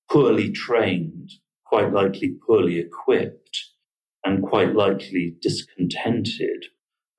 [0.09, 1.33] poorly trained,
[1.67, 3.71] quite likely poorly equipped,
[4.25, 6.67] and quite likely discontented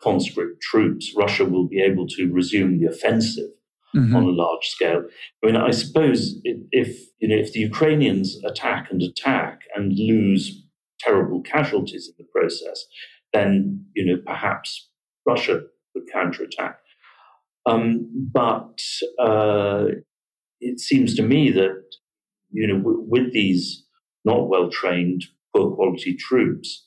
[0.04, 3.52] conscript troops, Russia will be able to resume the offensive
[3.96, 4.16] mm-hmm.
[4.16, 5.04] on a large scale.
[5.44, 6.90] I mean, I suppose if
[7.20, 10.64] you know if the Ukrainians attack and attack and lose
[11.00, 12.86] terrible casualties in the process,
[13.34, 14.90] then you know perhaps
[15.26, 15.62] Russia
[15.94, 16.78] would counterattack.
[17.66, 18.80] Um, but
[19.20, 19.86] uh,
[20.60, 21.84] it seems to me that
[22.52, 23.86] you know w- with these
[24.26, 26.86] not well trained, poor quality troops,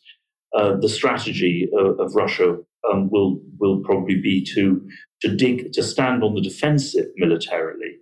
[0.57, 2.57] uh, the strategy of, of Russia
[2.91, 4.87] um, will will probably be to
[5.23, 7.99] to dig to stand on the defensive militarily,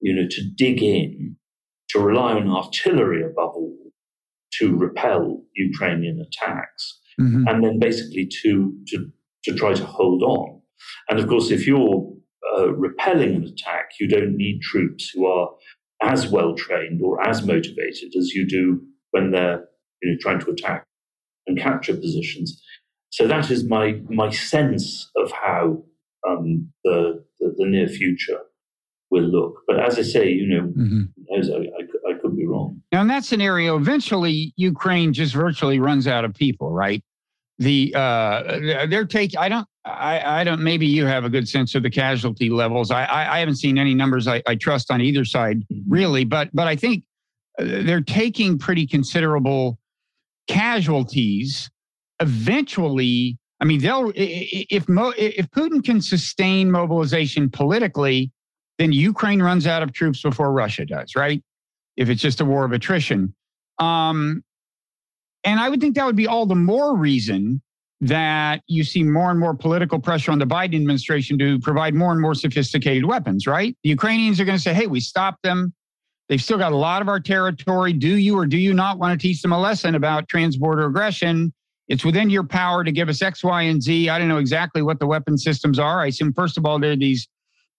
[0.00, 1.36] you know, to dig in,
[1.90, 3.76] to rely on artillery above all
[4.58, 7.46] to repel Ukrainian attacks, mm-hmm.
[7.46, 9.10] and then basically to to
[9.44, 10.60] to try to hold on.
[11.10, 12.12] And of course, if you're
[12.56, 15.50] uh, repelling an attack, you don't need troops who are
[16.02, 19.64] as well trained or as motivated as you do when they're
[20.02, 20.84] you know, trying to attack
[21.46, 22.62] and capture positions.
[23.10, 25.82] So that is my my sense of how
[26.28, 28.40] um, the, the, the near future
[29.10, 29.62] will look.
[29.66, 31.02] But as I say, you know, mm-hmm.
[31.32, 32.82] I, I, I, could be wrong.
[32.92, 37.02] Now, in that scenario, eventually Ukraine just virtually runs out of people, right?
[37.58, 39.38] The uh, they're taking.
[39.38, 39.66] I don't.
[39.84, 40.62] I, I don't.
[40.62, 42.92] Maybe you have a good sense of the casualty levels.
[42.92, 45.90] I I, I haven't seen any numbers I, I trust on either side mm-hmm.
[45.90, 47.02] really, but but I think
[47.58, 49.78] uh, they're taking pretty considerable
[50.46, 51.68] casualties
[52.20, 58.30] eventually, I mean, they'll if Mo, if Putin can sustain mobilization politically,
[58.78, 61.42] then Ukraine runs out of troops before Russia does, right?
[61.96, 63.34] If it's just a war of attrition.
[63.78, 64.42] Um,
[65.44, 67.62] and I would think that would be all the more reason
[68.00, 72.12] that you see more and more political pressure on the Biden administration to provide more
[72.12, 73.76] and more sophisticated weapons, right?
[73.82, 75.72] The Ukrainians are going to say, hey, we stopped them.
[76.28, 77.92] They've still got a lot of our territory.
[77.92, 81.52] Do you or do you not want to teach them a lesson about transborder aggression?
[81.88, 84.08] It's within your power to give us X, Y, and Z.
[84.10, 86.00] I don't know exactly what the weapon systems are.
[86.00, 87.28] I assume, first of all, they're these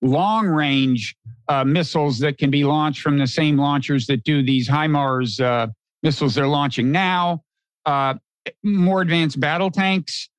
[0.01, 1.15] long range
[1.47, 5.67] uh, missiles that can be launched from the same launchers that do these HIMARS uh,
[6.01, 7.43] missiles they're launching now.
[7.85, 8.15] Uh,
[8.63, 10.29] more advanced battle tanks,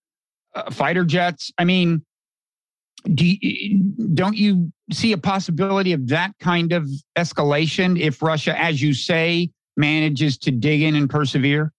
[0.54, 1.52] uh, fighter jets.
[1.59, 2.04] I mean,
[3.14, 3.78] do you,
[4.14, 9.50] don't you see a possibility of that kind of escalation if Russia, as you say,
[9.76, 11.72] manages to dig in and persevere?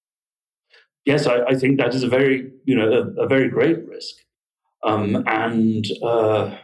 [1.06, 4.16] Yes, I, I, think that is a very, you know, a, a very great risk.
[4.84, 6.56] Um, and uh,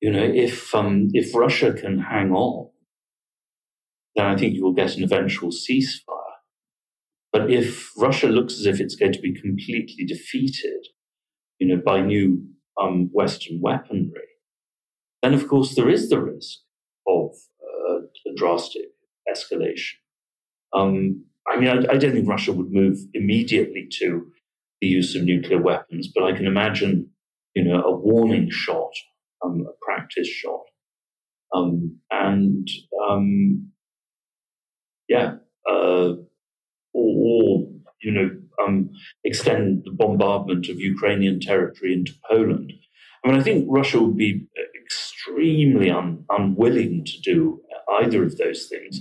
[0.00, 2.70] you know, if um, if Russia can hang on,
[4.16, 6.16] then I think you will get an eventual ceasefire.
[7.32, 10.88] But if Russia looks as if it's going to be completely defeated,
[11.58, 12.44] you know, by new
[12.80, 14.28] um, Western weaponry,
[15.22, 16.58] then of course there is the risk
[17.06, 17.30] of
[17.62, 18.86] uh, a drastic
[19.30, 19.94] escalation.
[20.72, 24.26] Um, I mean, I, I, don't think Russia would move immediately to
[24.80, 27.10] the use of nuclear weapons, but I can imagine,
[27.54, 28.92] you know, a warning shot,
[29.44, 30.62] um, a practice shot,
[31.54, 32.68] um, and
[33.08, 33.70] um,
[35.08, 35.36] yeah,
[35.68, 36.18] uh, or,
[36.94, 37.66] or,
[38.02, 38.30] you know,
[38.64, 38.90] um,
[39.24, 42.72] extend the bombardment of Ukrainian territory into Poland.
[43.24, 44.46] I mean, I think Russia would be
[44.82, 47.60] extremely un, unwilling to do
[48.00, 49.00] either of those things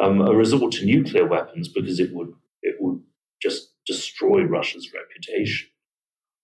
[0.00, 2.32] um, a resort to nuclear weapons because it would
[2.62, 3.00] it would
[3.42, 5.68] just destroy Russia's reputation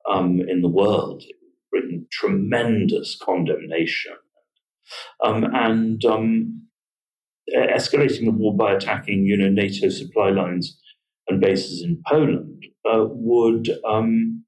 [0.08, 1.22] um, in the world.
[1.22, 4.14] It would bring tremendous condemnation
[5.22, 6.62] um, and um,
[7.54, 10.78] escalating the war by attacking, you know, NATO supply lines
[11.28, 14.44] and bases in Poland uh, would um,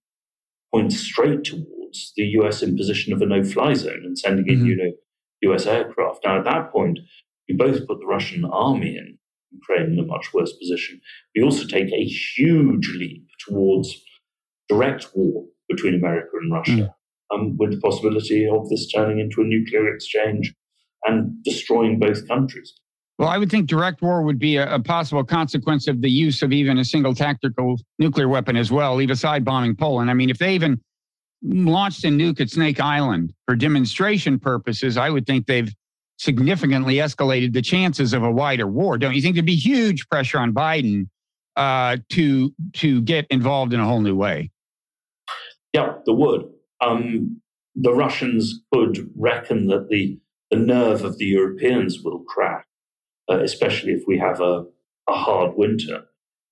[0.72, 2.62] point straight towards the U.S.
[2.62, 4.66] imposition of a no-fly zone and sending in, mm-hmm.
[4.66, 4.92] you know,
[5.42, 5.66] U.S.
[5.66, 6.20] aircraft.
[6.24, 6.98] Now, at that point,
[7.48, 9.18] we both put the Russian army in
[9.52, 11.00] Ukraine in a much worse position.
[11.34, 13.94] We also take a huge leap towards
[14.68, 16.94] direct war between America and Russia,
[17.32, 17.34] mm.
[17.34, 20.54] um, with the possibility of this turning into a nuclear exchange
[21.04, 22.72] and destroying both countries.
[23.18, 26.42] Well, I would think direct war would be a, a, possible consequence of the use
[26.42, 30.10] of even a single tactical nuclear weapon as well, leave aside bombing Poland.
[30.10, 30.80] I mean, if they even
[31.42, 35.72] launched a nuke at Snake Island for demonstration purposes, I would think they've
[36.18, 38.98] significantly escalated the chances of a wider war.
[38.98, 41.08] Don't you think there'd be huge pressure on Biden
[41.56, 44.50] uh, to to get involved in a whole new way?
[45.72, 46.48] Yeah, there would.
[46.80, 47.40] Um,
[47.74, 50.18] the Russians could reckon that the
[50.50, 52.66] the nerve of the Europeans will crack,
[53.30, 54.64] uh, especially if we have a,
[55.08, 56.04] a hard winter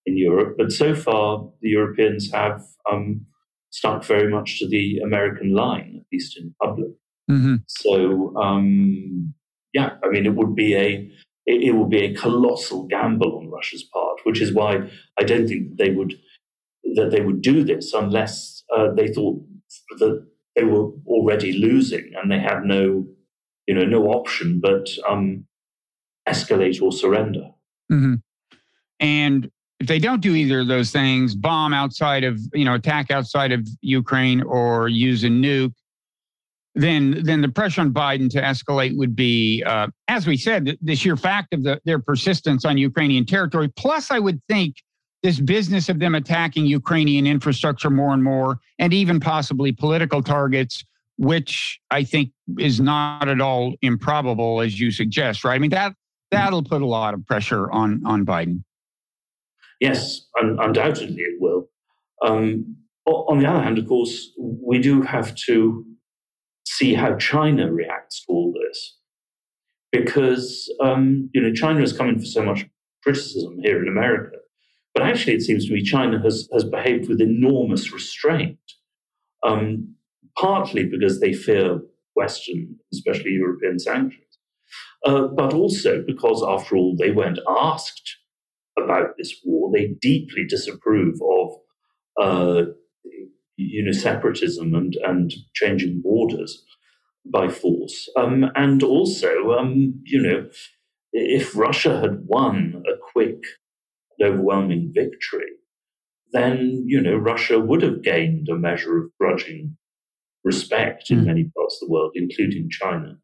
[0.04, 0.56] in Europe.
[0.58, 3.26] But so far, the Europeans have um,
[3.70, 6.90] stuck very much to the American line, at least in public.
[7.30, 7.56] Mm-hmm.
[7.68, 9.34] So, um,
[9.74, 11.10] yeah, I mean, it would be a
[11.46, 15.46] it, it, would be a colossal gamble on Russia's part, which is why I don't
[15.46, 16.14] think they would
[16.94, 19.42] that they would do this unless uh, they thought
[19.98, 23.04] that they were already losing and they had no
[23.66, 25.44] you know no option but um,
[26.28, 27.50] escalate or surrender.
[27.90, 28.14] Mm-hmm.
[29.00, 29.50] And
[29.80, 33.52] if they don't do either of those things, bomb outside of, you know, attack outside
[33.52, 35.74] of Ukraine or use a nuke,
[36.74, 40.96] then then the pressure on Biden to escalate would be, uh, as we said, the
[40.96, 43.68] sheer fact of the, their persistence on Ukrainian territory.
[43.68, 44.76] Plus, I would think
[45.22, 50.84] this business of them attacking Ukrainian infrastructure more and more, and even possibly political targets,
[51.16, 55.54] which I think is not at all improbable, as you suggest, right?
[55.54, 55.94] I mean that
[56.30, 58.64] that'll put a lot of pressure on on Biden.
[59.80, 61.68] Yes, un- undoubtedly it will.
[62.24, 65.84] Um, on the other hand, of course, we do have to
[66.64, 68.98] see how China reacts to all this,
[69.92, 72.66] because um, you know China has come in for so much
[73.02, 74.36] criticism here in America,
[74.94, 78.58] but actually it seems to me China has has behaved with enormous restraint,
[79.46, 79.94] um,
[80.38, 81.80] partly because they fear
[82.16, 84.38] Western, especially European sanctions,
[85.06, 88.16] uh, but also because, after all, they weren't asked
[88.78, 89.70] about this war.
[89.72, 91.50] They deeply disapprove of,
[92.20, 92.62] uh,
[93.56, 96.64] you know, separatism and, and changing borders
[97.24, 98.08] by force.
[98.16, 100.48] Um, and also, um, you know,
[101.12, 103.42] if Russia had won a quick
[104.18, 105.50] and overwhelming victory,
[106.32, 109.76] then, you know, Russia would have gained a measure of grudging
[110.42, 111.26] respect in mm.
[111.26, 113.16] many parts of the world, including China.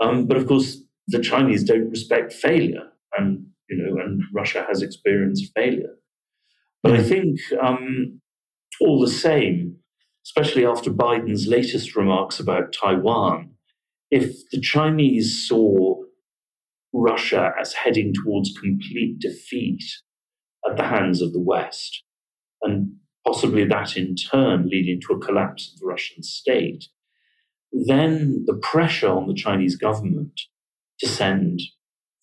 [0.00, 2.88] Um, but of course, the Chinese don't respect failure.
[3.16, 5.94] And you know, and Russia has experienced failure.
[6.82, 8.20] But I think um,
[8.80, 9.76] all the same,
[10.26, 13.50] especially after Biden's latest remarks about Taiwan,
[14.10, 16.02] if the Chinese saw
[16.92, 19.82] Russia as heading towards complete defeat
[20.68, 22.02] at the hands of the West,
[22.62, 22.92] and
[23.26, 26.84] possibly that in turn leading to a collapse of the Russian state,
[27.72, 30.40] then the pressure on the Chinese government
[31.00, 31.60] to send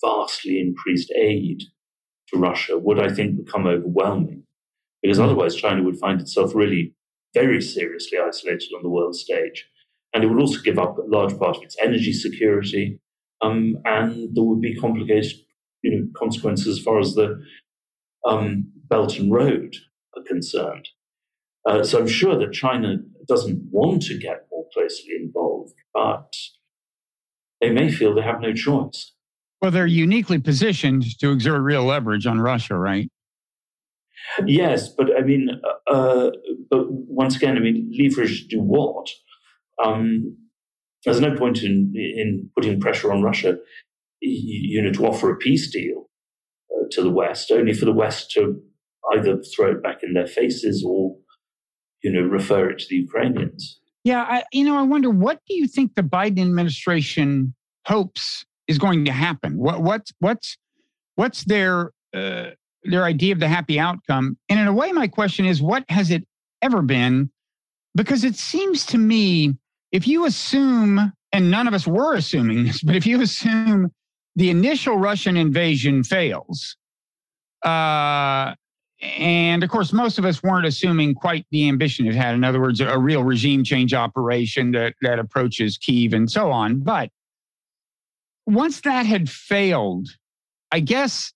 [0.03, 1.61] vastly increased aid
[2.29, 4.44] to Russia would, I think, become overwhelming.
[5.01, 5.23] Because hmm.
[5.23, 6.93] otherwise, China would find itself really
[7.33, 9.67] very seriously isolated on the world stage.
[10.13, 12.99] And it would also give up a large part of its energy security.
[13.41, 15.33] Um, and there would be complicated
[15.85, 17.39] you know, consequences as far as the
[18.25, 19.75] um, Belt and Road
[20.17, 20.89] are concerned.
[21.67, 26.33] Uh, so I'm sure that China doesn't want to get more closely involved, but
[27.61, 29.13] they may feel they have no choice.
[29.61, 33.09] Well, they're uniquely positioned to exert real leverage on Russia, right?
[34.45, 35.49] Yes, but I mean,
[35.87, 36.29] uh,
[36.69, 39.07] but once again, I mean, leverage do what?
[39.83, 40.37] Um,
[41.03, 43.57] there's no point in in putting pressure on Russia,
[44.21, 46.09] you know, to offer a peace deal
[46.71, 48.59] uh, to the West, only for the West to
[49.13, 51.15] either throw it back in their faces or,
[52.03, 53.79] you know, refer it to the Ukrainians.
[54.03, 57.53] Yeah, I, you know, I wonder what do you think the Biden administration
[57.87, 59.57] hopes is going to happen?
[59.57, 60.57] What what's what's
[61.15, 62.51] what's their uh,
[62.85, 64.37] their idea of the happy outcome?
[64.49, 66.25] And in a way, my question is, what has it
[66.61, 67.29] ever been?
[67.95, 69.55] Because it seems to me,
[69.91, 73.91] if you assume, and none of us were assuming this, but if you assume
[74.35, 76.75] the initial Russian invasion fails,
[77.63, 78.53] uh,
[79.01, 82.33] and of course, most of us weren't assuming quite the ambition it had.
[82.35, 86.79] In other words, a real regime change operation that, that approaches Kiev and so on.
[86.79, 87.09] But
[88.45, 90.07] once that had failed,
[90.71, 91.33] I guess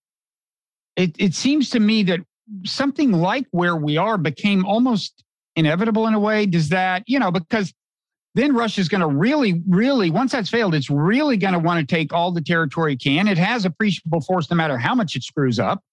[0.96, 2.20] it, it seems to me that
[2.66, 5.24] something like where we are became almost
[5.56, 6.46] inevitable in a way.
[6.46, 7.74] Does that, you know, because
[8.36, 11.96] then Russia's going to really, really, once that's failed, it's really going to want to
[11.96, 13.28] take all the territory it can.
[13.28, 15.84] It has appreciable force no matter how much it screws up.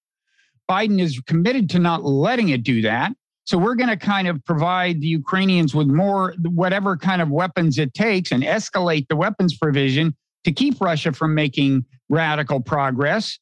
[0.70, 3.12] Biden is committed to not letting it do that.
[3.44, 7.78] So we're going to kind of provide the Ukrainians with more, whatever kind of weapons
[7.78, 13.38] it takes and escalate the weapons provision to keep Russia from making radical progress.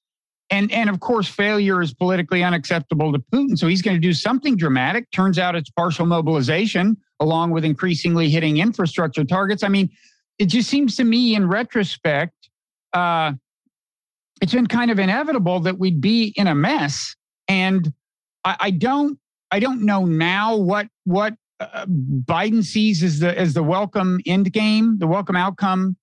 [0.51, 3.59] And, and of course, failure is politically unacceptable to Putin.
[3.59, 5.11] So he's going to do something dramatic.
[5.11, 9.63] Turns out it's partial mobilization, along with increasingly hitting infrastructure targets.
[9.63, 9.89] I mean,
[10.39, 12.51] it just seems to me in retrospect,
[12.93, 13.33] uh,
[14.43, 17.17] it's been kind of inevitable that we'd be in a mess.
[17.49, 17.93] And
[18.45, 19.19] I, I don't,
[19.51, 24.53] I don't know now what what uh, Biden sees as the as the welcome end
[24.53, 25.97] game, the welcome outcome.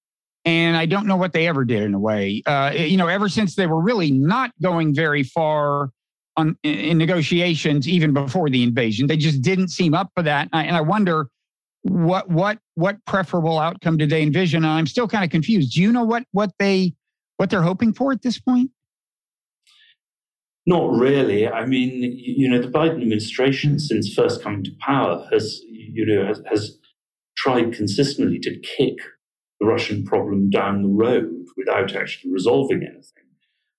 [0.43, 2.41] And I don't know what they ever did in a way.
[2.45, 5.91] Uh, you know, ever since they were really not going very far
[6.35, 10.49] on in negotiations, even before the invasion, they just didn't seem up for that.
[10.51, 11.27] And I, and I wonder
[11.83, 14.63] what what what preferable outcome did they envision?
[14.63, 15.73] And I'm still kind of confused.
[15.73, 16.93] Do you know what what they
[17.37, 18.71] what they're hoping for at this point?
[20.65, 21.47] Not really.
[21.47, 26.25] I mean, you know, the Biden administration, since first coming to power, has you know
[26.25, 26.77] has, has
[27.35, 28.97] tried consistently to kick
[29.61, 33.29] the Russian problem down the road without actually resolving anything.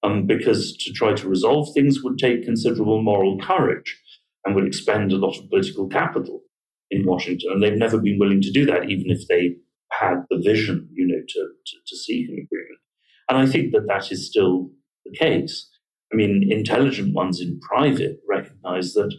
[0.05, 4.01] Um, because to try to resolve things would take considerable moral courage
[4.45, 6.43] and would expend a lot of political capital
[6.91, 7.51] in Washington.
[7.53, 9.57] And they've never been willing to do that, even if they
[9.91, 12.81] had the vision, you know, to, to, to seek an agreement.
[13.29, 14.71] And I think that that is still
[15.05, 15.69] the case.
[16.13, 19.13] I mean, intelligent ones in private recognize that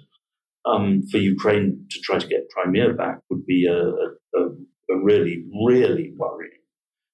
[0.66, 4.50] um, for Ukraine to try to get Crimea back would be a, a, a
[4.98, 6.52] really, really worrying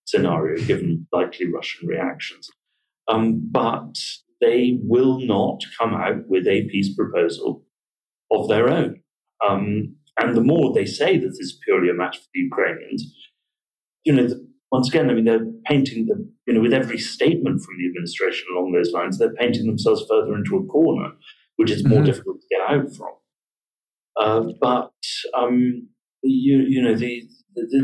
[0.06, 2.50] scenario given likely Russian reactions.
[3.08, 3.96] Um, but
[4.42, 7.64] they will not come out with a peace proposal
[8.32, 9.02] of their own.
[9.48, 13.14] Um, and the more they say that this is purely a matter for the Ukrainians,
[14.04, 17.62] you know, the, once again, I mean, they're painting them, you know, with every statement
[17.62, 21.12] from the administration along those lines, they're painting themselves further into a corner,
[21.56, 22.06] which is more mm-hmm.
[22.06, 23.14] difficult to get out from.
[24.20, 24.92] Uh, but
[25.34, 25.88] um,
[26.22, 27.39] you, you know, the, the,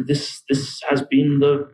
[0.08, 1.70] this this has been the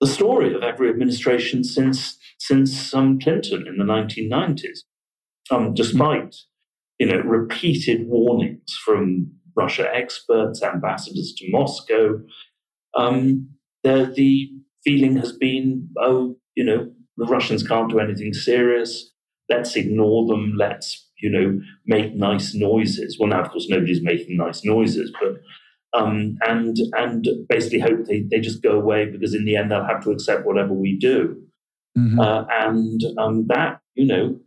[0.00, 4.80] the story of every administration since since um, Clinton in the 1990s,
[5.50, 6.36] um, despite
[6.98, 12.20] you know repeated warnings from Russia experts, ambassadors to Moscow.
[12.94, 13.48] Um,
[13.82, 14.50] the, the
[14.84, 19.12] feeling has been, oh, you know, the Russians can't do anything serious.
[19.48, 20.54] Let's ignore them.
[20.56, 23.18] Let's, you know, make nice noises.
[23.18, 25.40] Well, now, of course, nobody's making nice noises, but
[25.94, 29.84] um, and and basically hope they, they just go away because in the end they'll
[29.84, 31.42] have to accept whatever we do.
[31.96, 32.20] Mm-hmm.
[32.20, 34.38] Uh, and um, that, you know,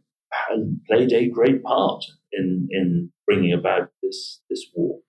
[0.88, 5.00] played a great part in in bringing about this this war.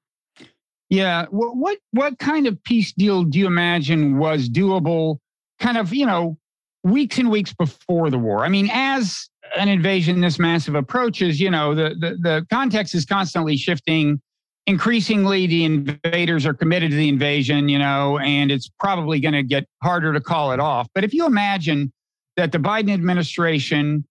[0.89, 1.27] Yeah.
[1.31, 5.19] What what kind of peace deal do you imagine was doable?
[5.61, 6.37] Kind of, you know,
[6.83, 8.45] weeks and weeks before the war.
[8.45, 13.05] I mean, as an invasion this massive approaches, you know, the the, the context is
[13.05, 14.21] constantly shifting.
[14.67, 19.43] Increasingly, the invaders are committed to the invasion, you know, and it's probably going to
[19.43, 20.89] get harder to call it off.
[20.95, 21.93] But if you imagine
[22.37, 24.07] that the Biden administration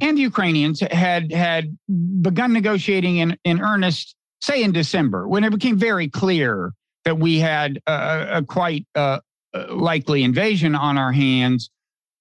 [0.00, 1.76] and the Ukrainians had had
[2.20, 6.72] begun negotiating in, in earnest say in December, when it became very clear
[7.04, 9.20] that we had a, a quite uh,
[9.70, 11.70] likely invasion on our hands,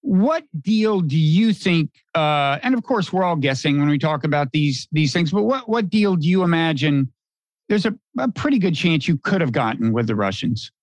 [0.02, 1.92] what deal do you think?
[2.16, 5.32] Uh, and of course, we're all guessing when we talk about these these things.
[5.32, 7.12] But what what deal do you imagine?
[7.72, 10.74] There's a, a pretty good chance you could have gotten with the Russians.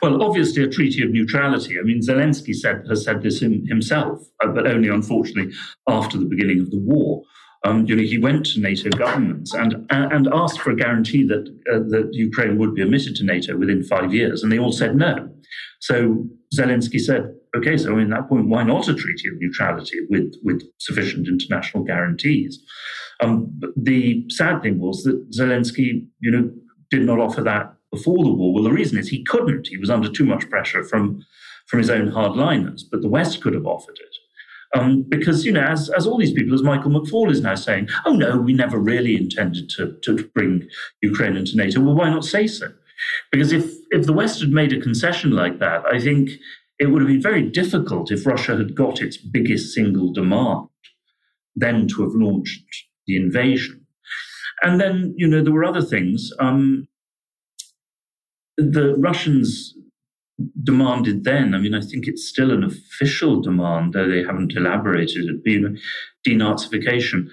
[0.00, 1.76] Well, obviously, a treaty of neutrality.
[1.76, 5.52] I mean, Zelensky said, has said this himself, uh, but only unfortunately
[5.88, 7.24] after the beginning of the war.
[7.64, 11.48] Um, you know, he went to NATO governments and and asked for a guarantee that
[11.72, 14.94] uh, that Ukraine would be admitted to NATO within five years, and they all said
[14.94, 15.28] no.
[15.80, 20.32] So Zelensky said, "Okay, so in that point, why not a treaty of neutrality with
[20.44, 22.62] with sufficient international guarantees?"
[23.22, 26.50] Um, the sad thing was that Zelensky, you know,
[26.90, 28.52] did not offer that before the war.
[28.52, 29.68] Well, the reason is he couldn't.
[29.68, 31.24] He was under too much pressure from
[31.68, 34.16] from his own hardliners, but the West could have offered it.
[34.78, 37.88] Um, because, you know, as, as all these people, as Michael McFaul is now saying,
[38.04, 40.68] oh, no, we never really intended to, to bring
[41.02, 41.80] Ukraine into NATO.
[41.80, 42.72] Well, why not say so?
[43.30, 46.30] Because if, if the West had made a concession like that, I think
[46.78, 50.68] it would have been very difficult if Russia had got its biggest single demand
[51.54, 52.64] then to have launched
[53.06, 53.82] the invasion.
[54.62, 56.30] And then, you know, there were other things.
[56.38, 56.86] Um,
[58.56, 59.74] the Russians
[60.62, 61.54] demanded then.
[61.54, 65.78] I mean, I think it's still an official demand, though they haven't elaborated it,
[66.26, 67.28] denazification.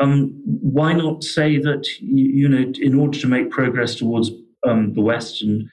[0.00, 4.30] Um, why not say that, you know, in order to make progress towards
[4.66, 5.68] um, the West and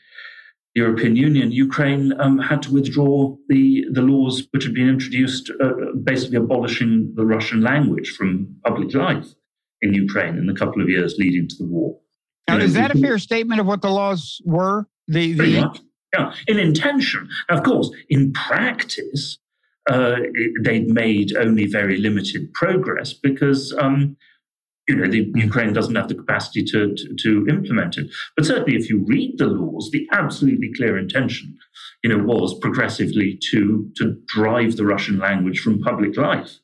[0.76, 5.72] European Union, Ukraine um, had to withdraw the, the laws which had been introduced, uh,
[6.04, 9.34] basically abolishing the Russian language from public life
[9.82, 11.98] in Ukraine in the couple of years leading to the war.
[12.48, 14.88] Now, is that a fair statement of what the laws were?
[15.08, 15.82] The, the,
[16.14, 17.30] yeah, in intention.
[17.50, 19.38] Of course, in practice,
[19.90, 20.18] uh,
[20.62, 24.18] they'd made only very limited progress because, um,
[24.88, 28.08] you know, the Ukraine doesn't have the capacity to, to, to implement it.
[28.36, 31.58] But certainly, if you read the laws, the absolutely clear intention,
[32.04, 36.60] you know, was progressively to to drive the Russian language from public life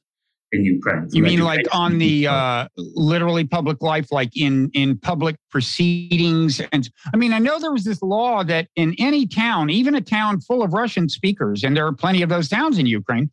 [0.51, 1.07] in Ukraine.
[1.11, 6.61] You mean like on the uh, literally public life, like in in public proceedings?
[6.71, 10.01] And I mean, I know there was this law that in any town, even a
[10.01, 13.29] town full of Russian speakers, and there are plenty of those towns in Ukraine,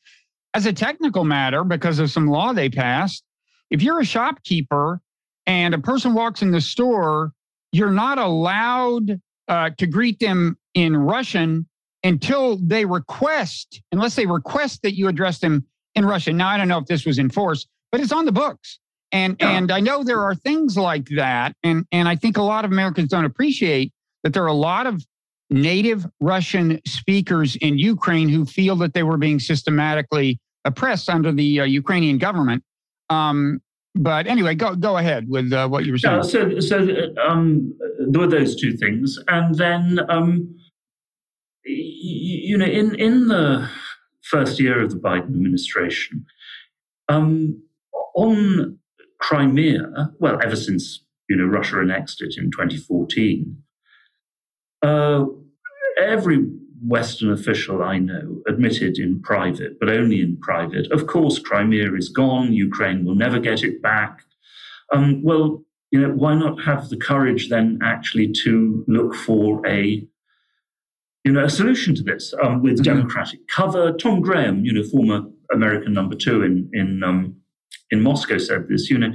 [0.54, 3.24] as a technical matter, because of some law they passed,
[3.70, 5.00] if you're a shopkeeper
[5.46, 7.32] and a person walks in the store,
[7.72, 11.66] you're not allowed uh, to greet them in Russian
[12.04, 15.64] until they request, unless they request that you address them
[15.94, 16.32] in Russia.
[16.32, 18.78] Now, I don't know if this was enforced, but it's on the books.
[19.12, 19.50] And, yeah.
[19.50, 21.54] and I know there are things like that.
[21.62, 23.92] And, and I think a lot of Americans don't appreciate
[24.22, 25.04] that there are a lot of
[25.50, 31.60] native Russian speakers in Ukraine who feel that they were being systematically oppressed under the
[31.60, 32.64] uh, Ukrainian government.
[33.10, 33.60] Um,
[33.94, 36.16] but anyway, go go ahead with uh, what you were saying.
[36.16, 36.88] Yeah, so so
[37.24, 37.72] um,
[38.08, 40.56] there were those two things, and then um,
[41.64, 43.68] you know, in in the
[44.30, 46.24] first year of the Biden administration,
[47.08, 47.62] um,
[48.14, 48.78] on
[49.20, 53.56] Crimea, well, ever since you know Russia annexed it in 2014,
[54.82, 55.24] uh,
[55.98, 56.44] every
[56.86, 62.08] Western official I know admitted in private, but only in private, of course, Crimea is
[62.10, 64.20] gone, Ukraine will never get it back.
[64.92, 70.06] Um, well, you know, why not have the courage then actually to look for a
[71.24, 72.82] you know, a solution to this um, with mm-hmm.
[72.82, 73.92] democratic cover.
[73.92, 75.22] Tom Graham, you know, former
[75.52, 77.36] American number two in in um,
[77.90, 78.90] in Moscow, said this.
[78.90, 79.12] You know,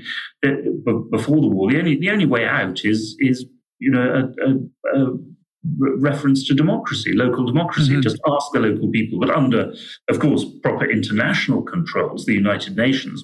[1.12, 3.46] before the war, the only the only way out is is
[3.80, 5.18] you know a, a, a
[5.70, 7.92] reference to democracy, local democracy.
[7.92, 8.02] Mm-hmm.
[8.02, 9.74] Just ask the local people, but under,
[10.10, 13.24] of course, proper international controls, the United Nations,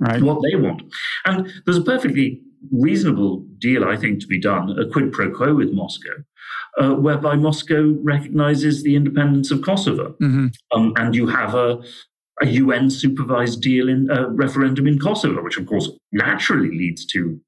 [0.00, 0.22] right.
[0.22, 0.82] what they want.
[1.26, 2.40] And there's a perfectly
[2.72, 6.24] reasonable deal, I think, to be done, a quid pro quo with Moscow,
[6.80, 10.16] uh, whereby Moscow recognizes the independence of Kosovo.
[10.20, 10.46] Mm-hmm.
[10.72, 11.82] Um, and you have a,
[12.42, 17.40] a UN supervised deal in a referendum in Kosovo, which of course naturally leads to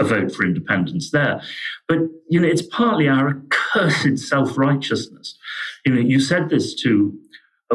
[0.00, 1.42] a vote for independence there.
[1.86, 3.28] But you know, it's partly our
[3.74, 5.38] accursed self-righteousness.
[5.84, 7.21] You know, you said this to uh,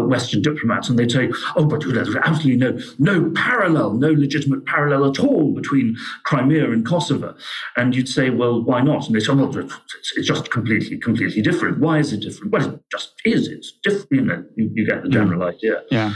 [0.02, 5.10] Western diplomats, and they say, "Oh, but there's absolutely no no parallel, no legitimate parallel
[5.10, 7.36] at all between Crimea and Kosovo."
[7.76, 11.42] And you'd say, "Well, why not?" And they say, "Well, it's, it's just completely, completely
[11.42, 11.80] different.
[11.80, 12.52] Why is it different?
[12.52, 13.48] Well, it just is.
[13.48, 14.12] It's different.
[14.12, 16.14] You know, you, you get the general idea." Yeah.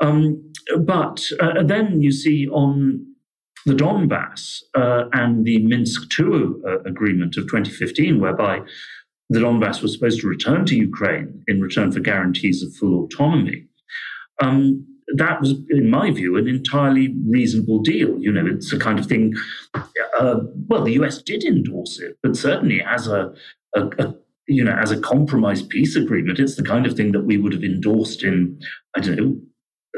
[0.00, 3.16] Um, but uh, then you see on
[3.66, 8.60] the Donbass uh, and the Minsk II uh, agreement of 2015, whereby
[9.28, 13.66] the Donbass was supposed to return to Ukraine in return for guarantees of full autonomy.
[14.40, 18.18] Um, that was, in my view, an entirely reasonable deal.
[18.18, 19.34] You know, it's a kind of thing.
[20.18, 23.32] Uh, well, the US did endorse it, but certainly as a,
[23.74, 24.14] a, a
[24.48, 27.52] you know, as a compromise peace agreement, it's the kind of thing that we would
[27.52, 28.60] have endorsed in,
[28.96, 29.40] I don't know,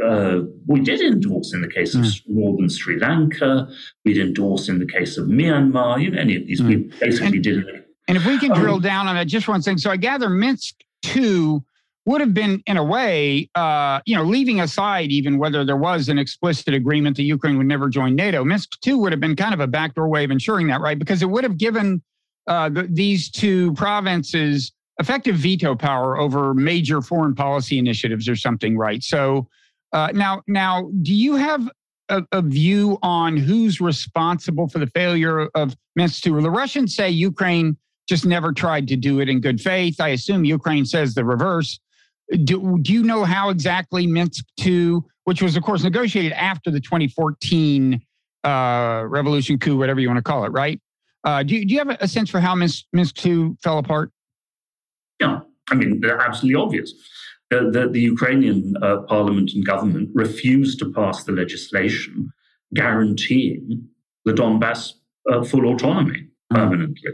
[0.05, 2.23] uh, we did endorse in the case of mm.
[2.29, 3.69] northern Sri Lanka.
[4.05, 6.01] We'd endorse in the case of Myanmar.
[6.01, 6.69] You know, any of these mm.
[6.69, 7.85] we basically and, did.
[8.09, 9.79] And if we can um, drill down on that just one thing.
[9.79, 11.63] So I gather Minsk two
[12.07, 16.09] would have been, in a way, uh, you know, leaving aside even whether there was
[16.09, 18.45] an explicit agreement that Ukraine would never join NATO.
[18.45, 20.99] Minsk two would have been kind of a backdoor way of ensuring that, right?
[20.99, 22.03] Because it would have given
[22.47, 28.77] uh, the, these two provinces effective veto power over major foreign policy initiatives or something,
[28.77, 29.03] right?
[29.03, 29.47] So
[29.93, 31.69] uh, now, now, do you have
[32.09, 36.41] a, a, view on who's responsible for the failure of Minsk II?
[36.43, 37.77] The Russians say Ukraine
[38.09, 40.01] just never tried to do it in good faith.
[40.01, 41.79] I assume Ukraine says the reverse.
[42.45, 46.81] Do, do you know how exactly Minsk II, which was, of course, negotiated after the
[46.81, 48.01] 2014
[48.45, 50.81] uh, revolution coup, whatever you want to call it, right?
[51.25, 54.11] Uh, do, you, do you have a sense for how Minsk, Minsk II fell apart?
[55.21, 55.41] Yeah,
[55.71, 56.93] I mean, they're absolutely obvious
[57.51, 62.31] the, the, the Ukrainian uh, parliament and government refused to pass the legislation
[62.75, 63.89] guaranteeing
[64.25, 64.93] the Donbass
[65.33, 66.57] uh, full autonomy hmm.
[66.57, 67.11] permanently.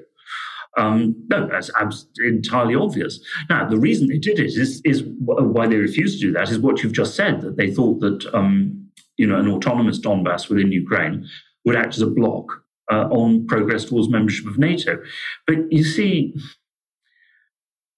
[0.76, 1.70] Um, no, that's
[2.18, 3.20] entirely obvious.
[3.48, 6.58] Now, the reason they did it is, is why they refused to do that is
[6.58, 10.72] what you've just said, that they thought that um, you know an autonomous Donbass within
[10.72, 11.26] Ukraine
[11.64, 12.46] would act as a block
[12.90, 14.98] uh, on progress towards membership of NATO.
[15.46, 16.34] But you see,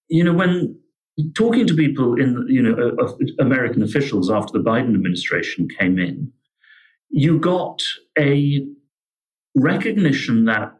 [0.08, 0.78] you know, when
[1.34, 6.30] talking to people in, you know, uh, American officials after the Biden administration came in,
[7.08, 7.82] you got
[8.18, 8.66] a
[9.54, 10.74] recognition that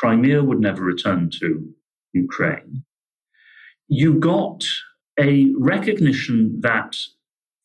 [0.00, 1.74] Crimea would never return to
[2.14, 2.84] Ukraine.
[3.88, 4.64] You got
[5.18, 6.96] a recognition that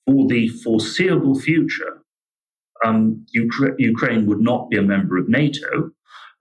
[0.06, 2.04] for the foreseeable future,
[2.84, 5.92] um, Ukra- Ukraine would not be a member of NATO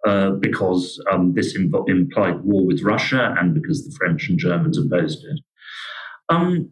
[0.05, 5.25] uh, because um, this implied war with Russia and because the French and Germans opposed
[5.25, 5.41] it.
[6.29, 6.71] Um,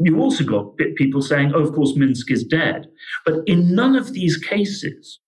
[0.00, 2.88] you also got people saying, oh, of course, Minsk is dead.
[3.24, 5.18] But in none of these cases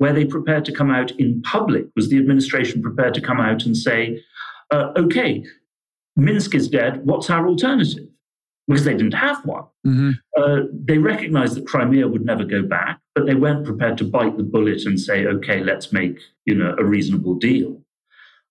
[0.00, 3.66] where they prepared to come out in public was the administration prepared to come out
[3.66, 4.18] and say,
[4.70, 5.44] uh, okay,
[6.16, 7.04] Minsk is dead.
[7.04, 8.08] What's our alternative?
[8.66, 9.64] Because they didn't have one.
[9.86, 10.10] Mm-hmm.
[10.38, 14.38] Uh, they recognized that Crimea would never go back, but they weren't prepared to bite
[14.38, 17.82] the bullet and say, okay, let's make you know a reasonable deal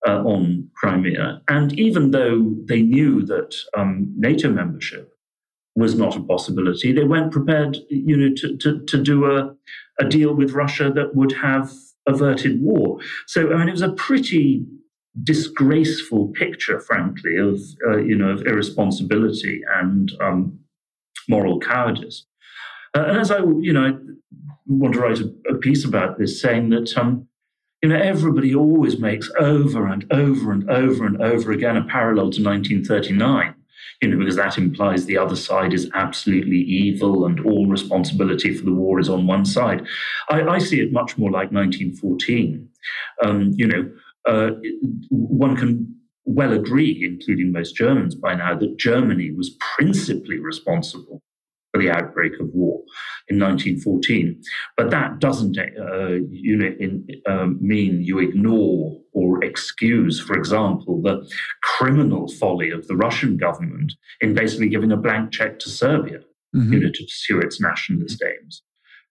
[0.08, 1.41] uh, on Crimea.
[1.47, 5.18] And even though they knew that um, NATO membership
[5.80, 6.92] was not a possibility.
[6.92, 9.56] They weren't prepared, you know, to, to, to do a,
[10.00, 11.72] a deal with Russia that would have
[12.08, 13.00] averted war.
[13.28, 14.66] So, I mean, it was a pretty
[15.24, 20.60] disgraceful picture, frankly, of, uh, you know, of irresponsibility and um,
[21.28, 22.26] moral cowardice.
[22.96, 23.94] Uh, and as I, you know, I
[24.68, 27.28] want to write a, a piece about this, saying that, um,
[27.82, 32.32] you know, everybody always makes over and over and over and over again a parallel
[32.32, 33.56] to 1939
[34.02, 38.66] you know, because that implies the other side is absolutely evil and all responsibility for
[38.66, 39.86] the war is on one side.
[40.30, 42.70] I, I see it much more like 1914.
[43.24, 43.92] Um, you know,
[44.26, 44.52] uh,
[45.10, 51.22] one can well agree, including most Germans by now, that Germany was principally responsible
[51.78, 52.82] the outbreak of war
[53.28, 54.42] in 1914.
[54.76, 61.02] But that doesn't uh, you know, in, um, mean you ignore or excuse, for example,
[61.02, 61.30] the
[61.62, 66.20] criminal folly of the Russian government in basically giving a blank check to Serbia
[66.56, 66.74] mm-hmm.
[66.74, 68.64] you know, to pursue its nationalist aims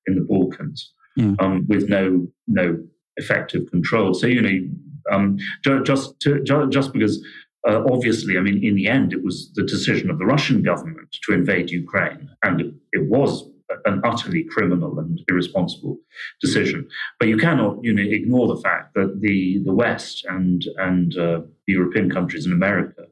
[0.06, 1.34] in the Balkans yeah.
[1.38, 2.78] um, with no, no
[3.16, 4.14] effective control.
[4.14, 4.68] So, you know,
[5.10, 5.38] um,
[5.84, 7.24] just, to, just because
[7.66, 11.16] uh, obviously, I mean, in the end, it was the decision of the Russian government
[11.26, 13.48] to invade Ukraine, and it, it was
[13.84, 15.98] an utterly criminal and irresponsible
[16.40, 16.88] decision.
[17.18, 21.40] But you cannot, you know, ignore the fact that the the West and and uh,
[21.66, 23.02] European countries and America,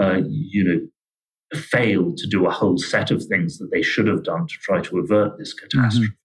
[0.00, 4.22] uh, you know, failed to do a whole set of things that they should have
[4.24, 6.06] done to try to avert this catastrophe.
[6.06, 6.19] Mm-hmm.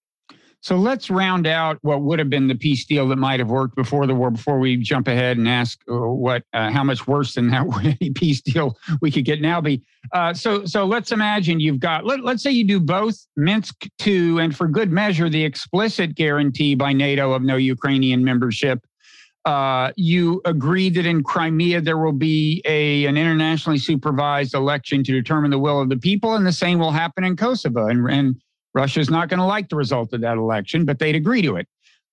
[0.66, 3.76] So let's round out what would have been the peace deal that might have worked
[3.76, 4.32] before the war.
[4.32, 8.42] Before we jump ahead and ask uh, what, uh, how much worse than that peace
[8.42, 9.84] deal we could get now be.
[10.12, 12.04] Uh, so, so let's imagine you've got.
[12.04, 16.74] Let, let's say you do both Minsk two, and for good measure, the explicit guarantee
[16.74, 18.80] by NATO of no Ukrainian membership.
[19.46, 25.12] Uh, you agree that in Crimea there will be a an internationally supervised election to
[25.12, 27.86] determine the will of the people, and the same will happen in Kosovo.
[27.86, 28.36] And, and
[28.76, 31.68] Russia's not going to like the result of that election, but they'd agree to it.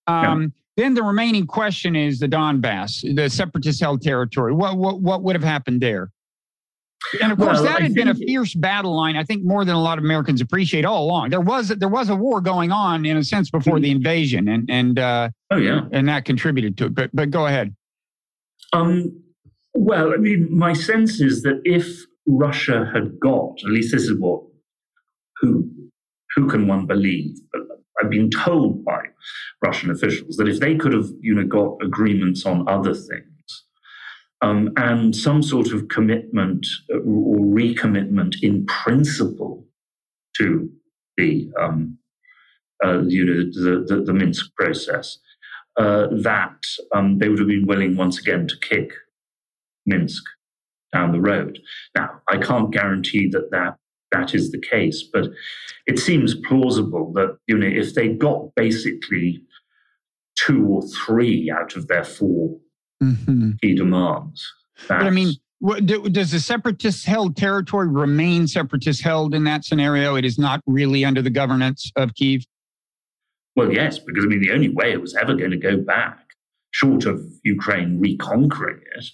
[0.07, 0.49] Um, yeah.
[0.77, 4.55] Then the remaining question is the Donbass, the separatist held territory.
[4.55, 6.11] What, what, what would have happened there?
[7.21, 9.17] And of course, well, that had been a fierce battle line.
[9.17, 11.31] I think more than a lot of Americans appreciate all along.
[11.31, 13.83] There was there was a war going on in a sense before mm-hmm.
[13.83, 16.95] the invasion, and and uh, oh yeah, and that contributed to it.
[16.95, 17.75] But but go ahead.
[18.73, 19.21] Um,
[19.75, 24.19] well, I mean, my sense is that if Russia had got, at least this is
[24.19, 24.45] what
[25.41, 25.69] who
[26.35, 27.37] who can one believe?
[28.03, 29.03] I've been told by
[29.65, 33.65] Russian officials that if they could have, you know, got agreements on other things
[34.43, 39.65] um, and some sort of commitment uh, or recommitment in principle
[40.37, 40.71] to
[41.17, 41.99] the, um,
[42.85, 45.19] uh, you know, the, the, the Minsk process,
[45.79, 46.57] uh, that
[46.95, 48.93] um, they would have been willing once again to kick
[49.87, 50.23] Minsk
[50.93, 51.59] down the road.
[51.97, 53.77] Now, I can't guarantee that that
[54.13, 55.03] that is the case.
[55.03, 55.29] But
[55.87, 59.43] it seems plausible that, you know, if they got basically
[60.37, 62.57] two or three out of their 4
[63.03, 63.51] mm-hmm.
[63.61, 64.47] key demands.
[64.89, 65.35] But I mean,
[65.85, 70.17] does the separatist held territory remain separatist held in that scenario?
[70.17, 72.45] It is not really under the governance of Kiev?
[73.55, 76.19] Well, yes, because I mean, the only way it was ever going to go back,
[76.71, 79.05] short of Ukraine reconquering it,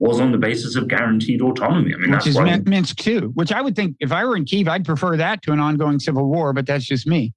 [0.00, 1.94] was on the basis of guaranteed autonomy.
[1.94, 3.20] I mean, which is why Minsk II.
[3.34, 6.00] Which I would think, if I were in Kiev, I'd prefer that to an ongoing
[6.00, 6.52] civil war.
[6.52, 7.34] But that's just me.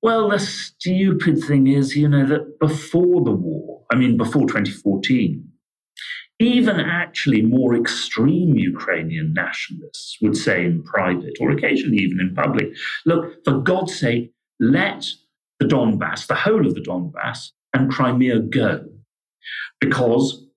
[0.00, 5.44] Well, the stupid thing is, you know, that before the war, I mean, before 2014,
[6.38, 12.68] even actually more extreme Ukrainian nationalists would say in private or occasionally even in public,
[13.06, 15.04] look, for God's sake, let
[15.58, 18.86] the Donbass, the whole of the Donbass, and Crimea go.
[19.80, 20.47] Because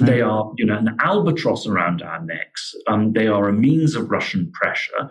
[0.00, 0.30] they mm.
[0.30, 2.74] are, you know, an albatross around our necks.
[2.86, 5.10] Um, they are a means of Russian pressure.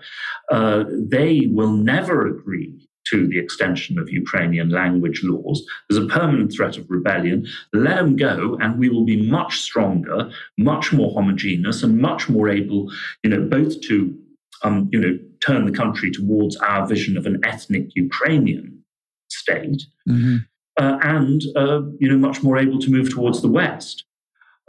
[0.52, 5.66] Uh, they will never agree to the extension of Ukrainian language laws.
[5.90, 7.48] There's a permanent threat of rebellion.
[7.74, 12.50] Let them go, and we will be much stronger, much more homogeneous, and much more
[12.50, 12.92] able,
[13.24, 14.18] you know, both to,
[14.64, 18.84] um, you know, turn the country towards our vision of an ethnic Ukrainian
[19.30, 20.38] state, mm-hmm.
[20.80, 24.04] uh, and uh, you know much more able to move towards the West.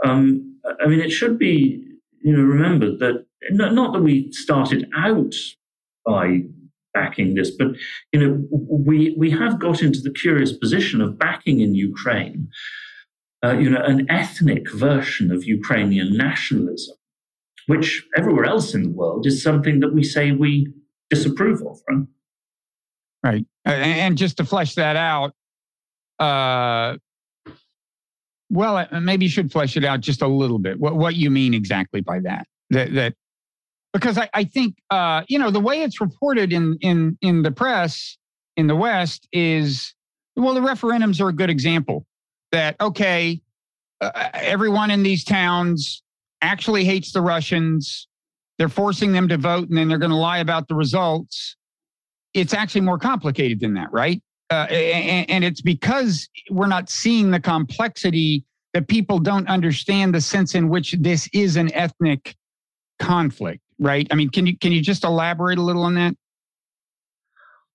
[0.05, 1.85] Um, I mean, it should be
[2.23, 5.35] you know remembered that not that we started out
[6.05, 6.41] by
[6.95, 7.69] backing this, but
[8.13, 12.49] you know we we have got into the curious position of backing in Ukraine.
[13.45, 16.97] Uh, you know, an ethnic version of Ukrainian nationalism,
[17.69, 20.67] which everywhere else in the world is something that we say we
[21.09, 22.07] disapprove of, right?
[23.25, 23.47] Right.
[23.65, 25.35] And just to flesh that out,
[26.19, 26.99] uh,
[28.51, 30.79] well, uh, maybe you should flesh it out just a little bit.
[30.79, 32.47] What what you mean exactly by that?
[32.71, 33.15] That that
[33.93, 37.51] because I, I think uh, you know the way it's reported in in in the
[37.51, 38.17] press
[38.57, 39.95] in the West is
[40.37, 42.07] well, the referendums are a good example.
[42.53, 43.41] That okay,
[44.01, 46.03] uh, everyone in these towns
[46.41, 48.09] actually hates the Russians.
[48.59, 51.57] They're forcing them to vote, and then they're going to lie about the results
[52.35, 54.23] it's actually more complicated than that, right?
[54.51, 60.21] Uh, and, and it's because we're not seeing the complexity that people don't understand the
[60.21, 62.35] sense in which this is an ethnic
[62.99, 64.07] conflict, right?
[64.11, 66.15] I mean, can you can you just elaborate a little on that?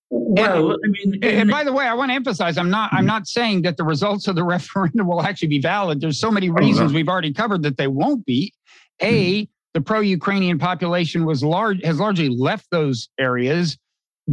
[0.10, 2.94] Well, and, I mean, and, and by the way, I want to emphasize: I'm not.
[2.94, 6.02] I'm not saying that the results of the referendum will actually be valid.
[6.02, 8.54] There's so many reasons we've already covered that they won't be.
[9.02, 9.50] A, hmm.
[9.74, 13.78] the pro-Ukrainian population was large has largely left those areas.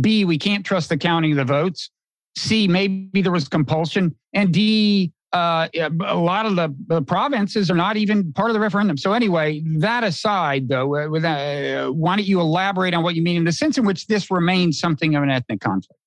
[0.01, 1.91] B, we can't trust the counting of the votes.
[2.37, 4.15] C, maybe there was compulsion.
[4.33, 8.61] And D, uh, a lot of the, the, provinces are not even part of the
[8.61, 8.97] referendum.
[8.97, 13.37] So anyway, that aside, though, uh, uh, why don't you elaborate on what you mean
[13.37, 16.01] in the sense in which this remains something of an ethnic conflict?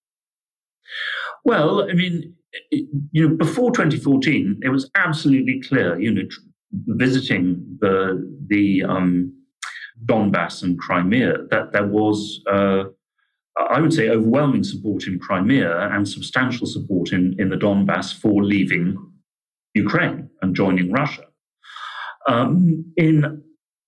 [1.45, 2.35] Well, I mean,
[3.11, 5.99] you know, before 2014, it was absolutely clear.
[5.99, 6.21] You know,
[6.71, 9.33] visiting the the um,
[10.05, 12.41] Donbass and Crimea, that there was.
[12.49, 12.85] Uh,
[13.57, 18.43] I would say, overwhelming support in Crimea and substantial support in, in the Donbass for
[18.43, 18.97] leaving
[19.75, 21.25] Ukraine and joining Russia.
[22.27, 23.43] Um, in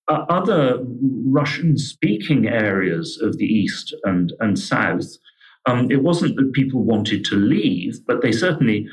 [0.08, 0.84] uh, other
[1.24, 5.06] Russian speaking areas of the East and, and South,
[5.66, 8.86] um, it wasn't that people wanted to leave, but they certainly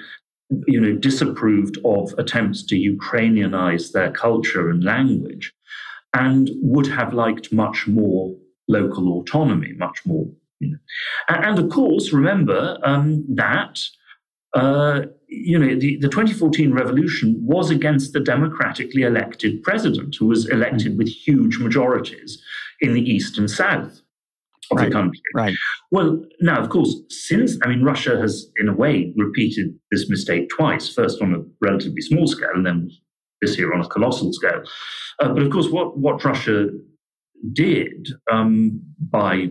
[0.67, 5.53] you know, disapproved of attempts to Ukrainianize their culture and language
[6.15, 8.35] and would have liked much more
[8.67, 10.27] local autonomy, much more
[11.29, 13.79] and, of course, remember um, that
[14.53, 20.47] uh, you know the, the 2014 revolution was against the democratically elected president, who was
[20.49, 22.41] elected with huge majorities
[22.81, 24.01] in the east and south
[24.71, 25.21] of right, the country.
[25.35, 25.55] Right.
[25.91, 30.49] Well, now, of course, since I mean, Russia has, in a way, repeated this mistake
[30.49, 30.93] twice.
[30.93, 32.89] First on a relatively small scale, and then
[33.41, 34.63] this year on a colossal scale.
[35.19, 36.67] Uh, but of course, what what Russia
[37.51, 39.49] did um, by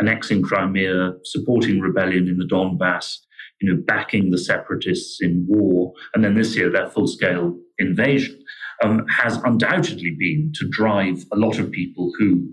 [0.00, 3.18] annexing Crimea, supporting rebellion in the Donbass,
[3.60, 8.42] you know, backing the separatists in war, and then this year their full-scale invasion,
[8.84, 12.48] um, has undoubtedly been to drive a lot of people who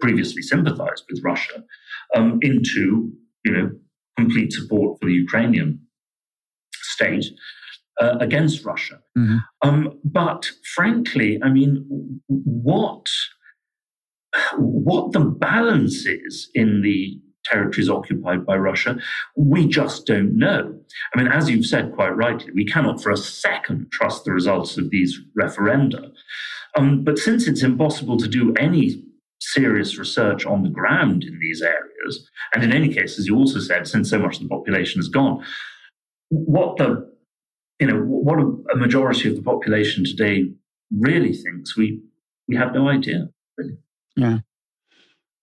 [0.00, 1.62] previously sympathized with Russia
[2.16, 3.12] um, into,
[3.44, 3.70] you know,
[4.16, 5.80] complete support for the Ukrainian
[6.74, 7.26] state
[8.00, 8.98] uh, against Russia.
[9.16, 9.36] Mm-hmm.
[9.62, 13.06] Um, but frankly, I mean, what
[14.56, 18.98] what the balance is in the territories occupied by Russia,
[19.36, 20.78] we just don't know.
[21.14, 24.76] I mean, as you've said quite rightly, we cannot for a second trust the results
[24.76, 26.10] of these referenda.
[26.76, 29.02] Um, but since it's impossible to do any
[29.40, 33.60] serious research on the ground in these areas, and in any case, as you also
[33.60, 35.44] said, since so much of the population has gone,
[36.30, 37.08] what the
[37.80, 40.44] you know what a, majority of the population today
[40.90, 42.02] really thinks, we
[42.48, 43.28] we have no idea.
[44.18, 44.38] Yeah.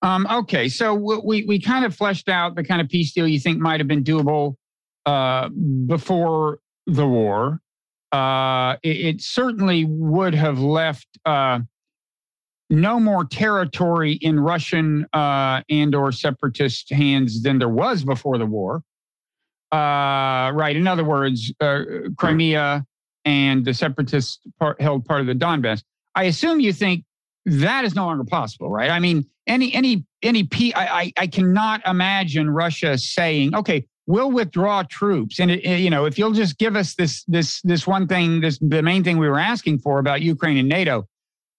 [0.02, 3.40] Um, okay, so we we kind of fleshed out the kind of peace deal you
[3.40, 4.56] think might have been doable
[5.06, 5.50] uh,
[5.88, 7.62] before the war.
[8.12, 11.60] Uh, it, it, certainly would have left uh,
[12.70, 18.46] no more territory in Russian uh, and or separatist hands than there was before the
[18.46, 18.84] war.
[19.72, 20.76] Uh, right.
[20.76, 21.82] In other words, uh,
[22.18, 22.86] Crimea
[23.26, 25.84] and the separatists part, held part of the Donbass.
[26.14, 27.04] I assume you think
[27.46, 28.90] that is no longer possible, right?
[28.90, 34.32] I mean, any any any P, I, I, I cannot imagine Russia saying, okay, we'll
[34.32, 37.86] withdraw troops, and it, it, you know, if you'll just give us this this this
[37.86, 41.08] one thing, this the main thing we were asking for about Ukraine and NATO,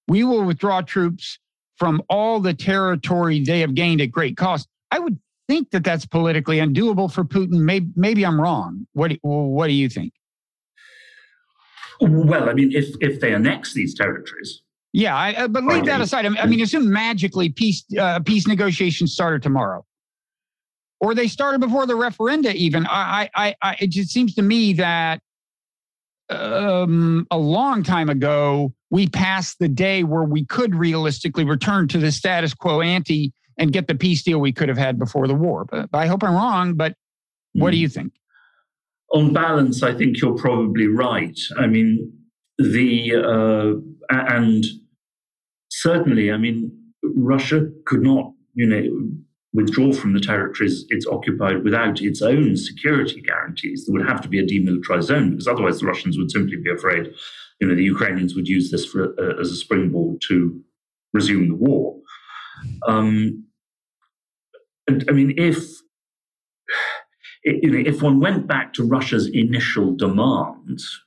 [0.09, 1.39] we will withdraw troops
[1.77, 4.67] from all the territory they have gained at great cost.
[4.91, 7.61] I would think that that's politically undoable for Putin.
[7.61, 8.87] Maybe maybe I'm wrong.
[8.95, 10.13] What do, what do you think?
[12.01, 14.63] Well, I mean, if if they annex these territories,
[14.97, 16.25] Yeah, I, uh, but leave that aside.
[16.25, 19.85] I mean, I mean assume magically peace uh, peace negotiations started tomorrow,
[21.01, 22.55] or they started before the referenda.
[22.55, 25.21] Even I, I, I it just seems to me that
[26.31, 31.99] um, a long time ago we passed the day where we could realistically return to
[31.99, 35.35] the status quo ante and get the peace deal we could have had before the
[35.35, 35.67] war.
[35.67, 36.73] But I hope I'm wrong.
[36.73, 36.95] But
[37.53, 37.83] what do hmm.
[37.83, 38.15] you think?
[39.13, 41.39] On balance, I think you're probably right.
[41.59, 42.15] I mean,
[42.57, 44.65] the uh, and
[45.81, 46.73] certainly, I mean,
[47.03, 49.11] Russia could not, you know,
[49.53, 53.87] withdraw from the territories it's occupied without its own security guarantees.
[53.87, 56.71] There would have to be a demilitarized zone because otherwise the Russians would simply be
[56.71, 57.13] afraid,
[57.61, 60.61] you know, the Ukrainians would use this for, uh, as a springboard to
[61.13, 61.99] resume the war.
[62.87, 63.45] Um,
[64.89, 65.59] and I mean, if
[67.45, 71.01] you know, if one went back to Russia's initial demands,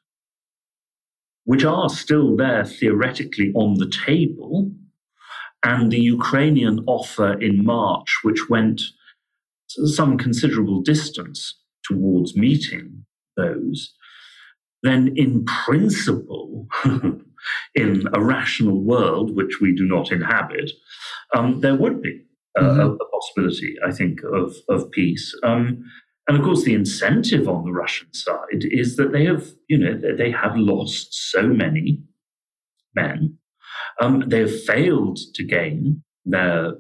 [1.49, 4.71] which are still there theoretically on the table,
[5.63, 8.79] and the Ukrainian offer in March, which went
[9.67, 13.03] some considerable distance towards meeting
[13.35, 13.91] those,
[14.83, 16.67] then in principle,
[17.73, 20.69] in a rational world, which we do not inhabit,
[21.33, 22.21] um, there would be
[22.59, 22.79] uh, mm-hmm.
[22.79, 25.33] a, a, possibility, I think, of, of peace.
[25.41, 25.83] Um,
[26.29, 29.99] and of course, the incentive on the Russian side is that they have, you know,
[30.15, 32.03] they have lost so many
[32.95, 33.39] men.
[33.99, 36.73] Um, they have failed to gain their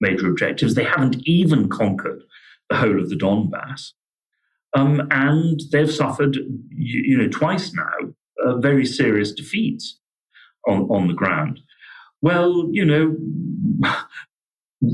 [0.00, 0.74] major objectives.
[0.74, 2.22] They haven't even conquered
[2.70, 3.90] the whole of the Donbass.
[4.74, 10.00] Um, and they've suffered, you, you know, twice now, uh, very serious defeats
[10.66, 11.60] on, on the ground.
[12.22, 13.16] Well, you know,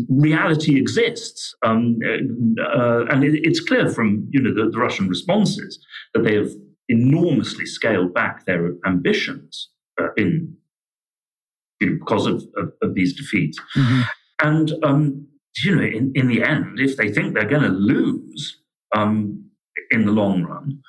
[0.08, 5.84] reality exists, um, uh, and it, it's clear from you know the, the, Russian responses
[6.14, 6.50] that they have
[6.88, 9.70] enormously scaled back their ambitions
[10.00, 10.56] uh, in
[11.80, 14.02] you know, because of, of, of, these defeats, mm-hmm.
[14.42, 15.26] and um,
[15.64, 18.60] you know in, in the end, if they think they're going to lose
[18.94, 19.44] um,
[19.90, 20.80] in the long run,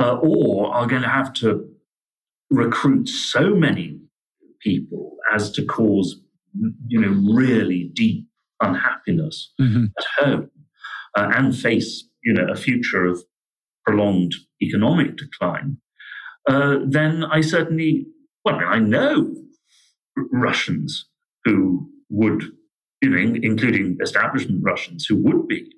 [0.00, 1.68] uh, or are going to have to
[2.50, 3.98] recruit so many
[4.60, 6.20] people as to cause
[6.88, 8.26] you know really deep
[8.60, 9.86] unhappiness mm-hmm.
[9.98, 10.50] at home
[11.16, 13.22] uh, and face you know a future of
[13.86, 15.78] prolonged economic decline,
[16.48, 18.06] uh, then I certainly
[18.44, 19.34] well I know
[20.32, 21.06] Russians
[21.44, 22.44] who would
[23.02, 25.72] you know in, including establishment Russians who would be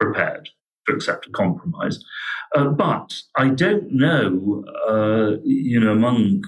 [0.00, 0.48] prepared
[0.88, 1.98] to accept a compromise,
[2.54, 6.42] uh, but I don't know uh, you know among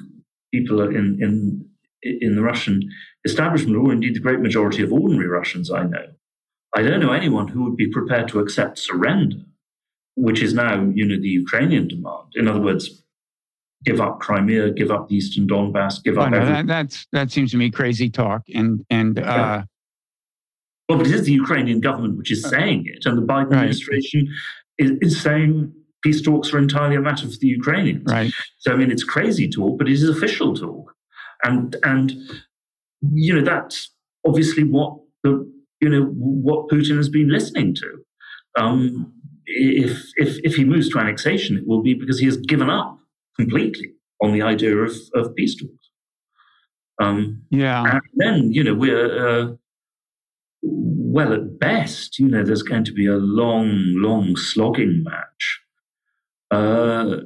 [0.53, 1.68] people in in
[2.03, 2.83] in the Russian
[3.25, 6.07] establishment, or indeed the great majority of ordinary Russians I know,
[6.75, 9.37] I don't know anyone who would be prepared to accept surrender,
[10.17, 12.29] which is now, you know, the Ukrainian demand.
[12.35, 13.03] In other words,
[13.85, 16.27] give up Crimea, give up the Eastern Donbass, give up.
[16.27, 19.19] Oh, no, that, that's that seems to me crazy talk, and and.
[19.19, 19.63] Uh,
[20.89, 23.51] well, but it is the Ukrainian government which is uh, saying it, and the Biden
[23.51, 23.61] right.
[23.61, 24.29] administration
[24.79, 25.73] is, is saying
[26.03, 28.05] peace talks are entirely a matter for the Ukrainians.
[28.07, 28.33] Right.
[28.59, 30.95] So I mean, it's crazy talk, but it is official talk,
[31.45, 32.13] and and
[33.01, 33.91] you know, that's
[34.27, 38.05] obviously what the you know what Putin has been listening to.
[38.59, 39.13] Um,
[39.47, 42.99] if if if he moves to annexation, it will be because he has given up
[43.39, 45.91] completely on the idea of of peace talks.
[47.01, 47.85] Um, yeah.
[47.85, 49.53] And then you know we're uh,
[50.63, 52.19] well at best.
[52.19, 55.61] You know, there's going to be a long, long slogging match.
[56.51, 57.19] Uh,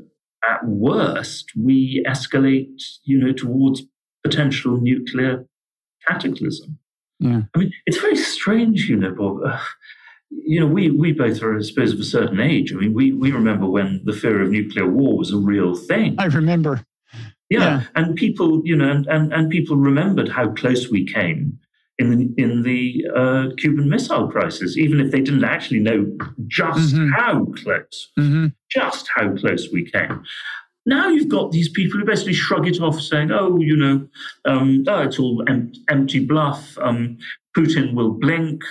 [0.45, 2.83] at worst, we escalate.
[3.05, 3.83] You know, towards
[4.25, 5.47] potential nuclear
[6.07, 6.79] cataclysm.
[7.19, 7.43] Yeah.
[7.55, 9.43] I mean, it's very strange, you know, Bob.
[9.45, 9.59] Uh,
[10.31, 12.73] you know, we, we both are, I suppose, of a certain age.
[12.73, 16.17] I mean, we, we remember when the fear of nuclear war was a real thing.
[16.19, 16.85] I remember.
[17.51, 17.61] Yeah.
[17.61, 17.83] yeah.
[17.95, 21.59] And people, you know, and, and, and people remembered how close we came
[21.99, 26.07] in the, in the uh, Cuban Missile Crisis, even if they didn't actually know
[26.49, 27.11] just mm-hmm.
[27.13, 28.47] how close, mm-hmm.
[28.71, 30.23] just how close we came.
[30.85, 34.09] Now you've got these people who basically shrug it off, saying, "Oh, you know,
[34.45, 36.77] um, oh, it's all em- empty bluff.
[36.79, 37.19] Um,
[37.57, 38.63] Putin will blink.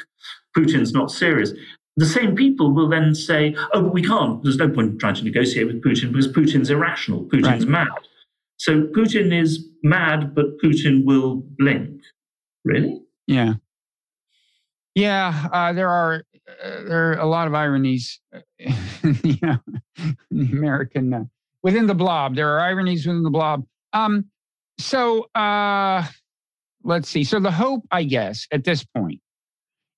[0.58, 1.54] Putin's not serious."
[1.98, 4.42] The same people will then say, "Oh, but we can't.
[4.44, 7.26] There's no point trying to negotiate with Putin because Putin's irrational.
[7.26, 7.88] Putin's right.
[7.88, 7.88] mad."
[8.58, 12.02] So Putin is mad, but Putin will blink.
[12.64, 13.02] Really?
[13.28, 13.56] Yeah.
[14.94, 16.24] Yeah, uh, there are
[16.64, 18.20] uh, there are a lot of ironies,
[18.60, 19.58] you know,
[19.98, 21.24] in the American uh,
[21.64, 22.36] within the blob.
[22.36, 23.66] There are ironies within the blob.
[23.94, 24.26] Um,
[24.80, 26.06] so uh,
[26.84, 27.24] let's see.
[27.24, 29.20] So the hope, I guess, at this point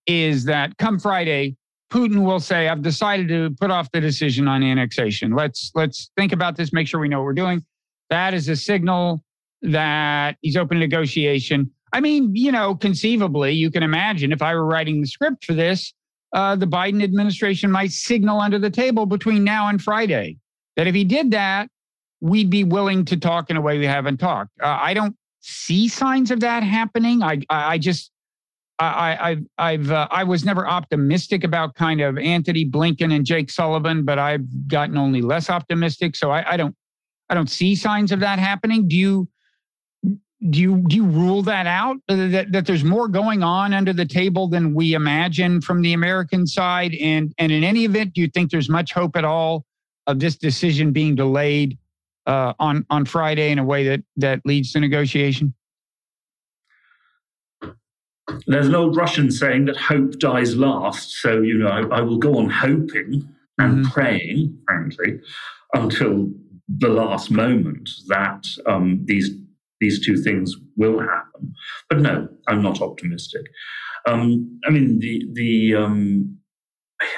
[0.05, 1.55] is that come Friday,
[1.91, 5.33] Putin will say, "I've decided to put off the decision on annexation.
[5.33, 6.73] Let's let's think about this.
[6.73, 7.63] Make sure we know what we're doing."
[8.09, 9.23] That is a signal
[9.61, 11.71] that he's open to negotiation.
[11.93, 15.53] I mean, you know, conceivably, you can imagine if I were writing the script for
[15.53, 15.93] this,
[16.33, 20.37] uh, the Biden administration might signal under the table between now and Friday
[20.75, 21.69] that if he did that,
[22.21, 24.51] we'd be willing to talk in a way we haven't talked.
[24.61, 27.21] Uh, I don't see signs of that happening.
[27.21, 28.11] I, I, I just,
[28.79, 33.49] I, I, I've, uh, I was never optimistic about kind of Antony Blinken and Jake
[33.49, 36.15] Sullivan, but I've gotten only less optimistic.
[36.15, 36.75] So I, I don't,
[37.29, 38.87] I don't see signs of that happening.
[38.87, 39.27] Do you?
[40.49, 44.05] Do you do you rule that out that, that there's more going on under the
[44.05, 46.93] table than we imagine from the American side?
[46.95, 49.63] And and in any event, do you think there's much hope at all
[50.07, 51.77] of this decision being delayed
[52.25, 55.53] uh, on on Friday in a way that that leads to negotiation?
[58.47, 61.11] There's an old Russian saying that hope dies last.
[61.21, 63.27] So you know, I, I will go on hoping
[63.59, 63.91] and mm-hmm.
[63.91, 65.19] praying, frankly,
[65.73, 66.29] until
[66.67, 69.31] the last moment that um, these
[69.79, 71.53] these two things will happen.
[71.89, 73.45] But no, I'm not optimistic.
[74.07, 76.37] Um, I mean, the the um,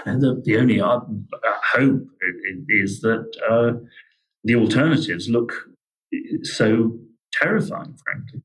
[0.06, 1.00] the, the, only uh,
[1.78, 2.07] hope
[2.69, 3.80] is that uh,
[4.43, 5.53] the alternatives look
[6.43, 6.97] so
[7.34, 8.41] terrifying, frankly.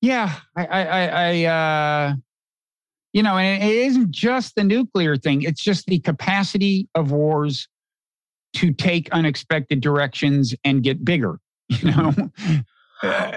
[0.00, 2.14] Yeah, I, I, I uh,
[3.12, 7.68] you know, and it isn't just the nuclear thing; it's just the capacity of wars
[8.54, 11.38] to take unexpected directions and get bigger.
[11.70, 12.12] You know.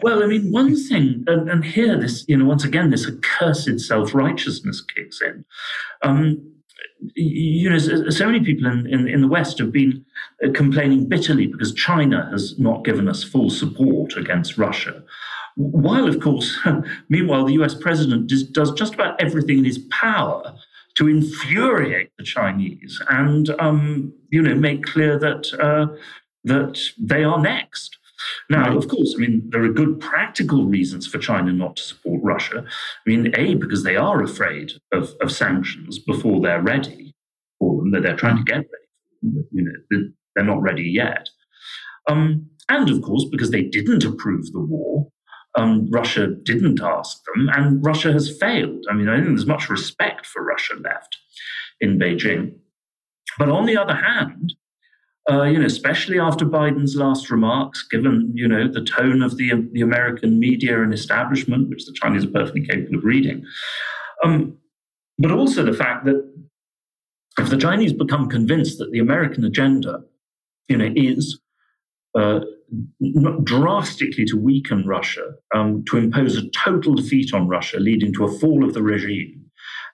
[0.01, 3.79] well, I mean, one thing, and, and, here, this, you know, once again, this accursed
[3.79, 5.45] self righteousness kicks in.
[6.01, 6.53] Um,
[7.15, 10.05] you know, so many people in, in, in, the West have been
[10.43, 15.03] uh, complaining bitterly because China has not given us full support against Russia.
[15.55, 16.57] While, of course,
[17.09, 20.55] meanwhile, the US president does just about everything in his power
[20.95, 25.87] to infuriate the Chinese and, um, you know, make clear that, uh,
[26.43, 27.97] that they are next.
[28.49, 32.21] Now, of course, I mean, there are good practical reasons for China not to support
[32.23, 32.65] Russia.
[32.65, 37.13] I mean, A, because they are afraid of, of sanctions before they're ready
[37.59, 39.45] for them, that they're trying to get ready.
[39.51, 41.29] You know, they're not ready yet.
[42.09, 45.07] Um, and of course, because they didn't approve the war,
[45.55, 48.85] um, Russia didn't ask them, and Russia has failed.
[48.89, 51.17] I mean, I think there's much respect for Russia left
[51.79, 52.55] in Beijing.
[53.37, 54.53] But on the other hand,
[55.31, 59.51] uh, you know, especially after Biden's last remarks, given you know the tone of the
[59.71, 63.45] the American media and establishment, which the Chinese are perfectly capable of reading,
[64.23, 64.57] um,
[65.17, 66.29] but also the fact that
[67.39, 70.01] if the Chinese become convinced that the American agenda,
[70.67, 71.39] you know, is
[72.17, 72.41] uh,
[73.43, 78.39] drastically to weaken Russia, um, to impose a total defeat on Russia, leading to a
[78.39, 79.45] fall of the regime,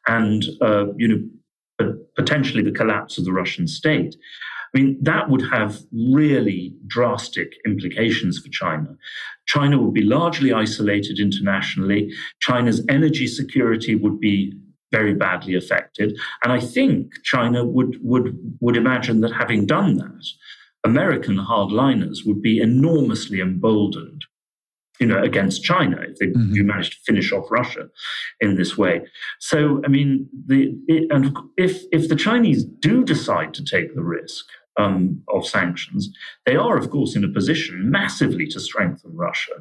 [0.07, 4.15] and uh, you know, potentially the collapse of the Russian state.
[4.73, 8.95] I mean, that would have really drastic implications for China.
[9.47, 12.11] China would be largely isolated internationally.
[12.39, 14.53] China's energy security would be
[14.91, 16.17] very badly affected.
[16.43, 20.25] And I think China would, would, would imagine that having done that,
[20.83, 24.23] American hardliners would be enormously emboldened
[24.99, 26.53] you know, against China if they mm-hmm.
[26.53, 27.87] you manage to finish off Russia
[28.41, 29.01] in this way.
[29.39, 34.03] So, I mean, the it, and if if the Chinese do decide to take the
[34.03, 34.45] risk,
[34.79, 36.09] um, of sanctions,
[36.45, 39.53] they are, of course, in a position massively to strengthen Russia,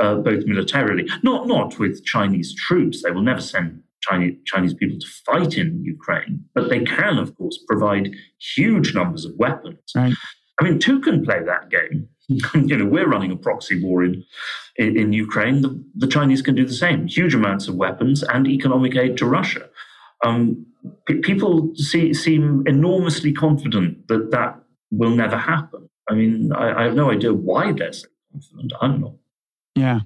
[0.00, 3.02] uh, both militarily, not not with Chinese troops.
[3.02, 7.36] They will never send Chinese, Chinese people to fight in Ukraine, but they can, of
[7.36, 8.10] course, provide
[8.56, 9.92] huge numbers of weapons.
[9.94, 10.14] Right.
[10.58, 12.08] I mean, two can play that game.
[12.28, 14.24] you know, we're running a proxy war in
[14.76, 15.60] in, in Ukraine.
[15.60, 17.06] The, the, Chinese can do the same.
[17.06, 19.68] Huge amounts of weapons and economic aid to Russia.
[20.24, 20.66] Um,
[21.22, 24.58] people see, seem enormously confident that that
[24.98, 25.88] will never happen.
[26.08, 28.72] I mean, I, I have no idea why they're so confident.
[28.80, 29.14] I'm not.
[29.74, 30.00] Yeah.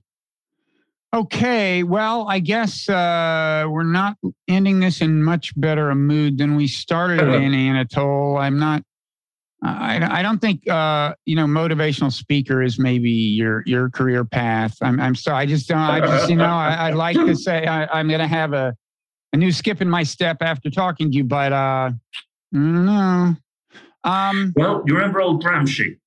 [1.15, 6.55] Okay, well, I guess uh, we're not ending this in much better a mood than
[6.55, 8.39] we started in, Anatol.
[8.39, 8.82] I'm not.
[9.62, 14.77] I, I don't think uh, you know motivational speaker is maybe your your career path.
[14.82, 15.39] I'm I'm sorry.
[15.39, 15.78] I just don't.
[15.78, 18.77] I just you know I, would like to say I, am going to have a
[19.32, 21.90] a new skip in my step after talking to you, but uh,
[22.52, 23.35] no.
[24.09, 25.98] Um, well, you remember old Gramsci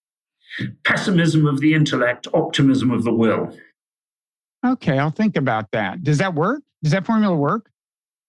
[0.84, 3.56] pessimism of the intellect, optimism of the will.
[4.66, 6.04] Okay, I'll think about that.
[6.04, 6.62] Does that work?
[6.84, 7.70] Does that formula work?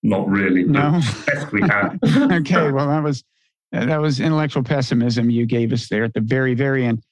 [0.03, 0.65] Not really.
[0.65, 1.01] No.
[1.27, 1.99] Best we have.
[2.33, 3.25] okay, well, that was
[3.73, 7.03] that was intellectual pessimism you gave us there at the very, very end.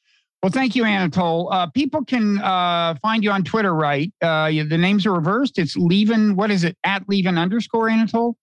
[0.42, 1.48] Well, thank you, Anatol.
[1.50, 4.12] Uh, people can uh, find you on Twitter, right?
[4.22, 5.58] Uh, the names are reversed.
[5.58, 6.34] It's Lieven.
[6.34, 6.76] What is it?
[6.84, 8.34] At Lieven underscore Anatol.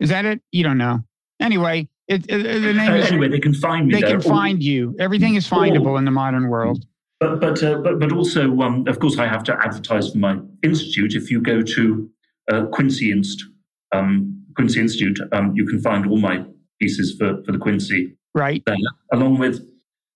[0.00, 0.40] Is that it?
[0.52, 1.00] You don't know.
[1.40, 3.28] Anyway, it, it, the name is, anyway.
[3.28, 3.94] They can find me.
[3.94, 4.10] They there.
[4.12, 4.96] can find you.
[4.98, 6.84] Everything is findable in the modern world.
[7.20, 10.38] but but uh, but but also, um, of course, I have to advertise for my
[10.62, 11.14] institute.
[11.14, 12.10] If you go to
[12.50, 13.42] uh, Quincy Inst,
[13.92, 16.44] um, Quincy Institute, um, you can find all my
[16.80, 18.76] pieces for for the Quincy right there,
[19.12, 19.66] along with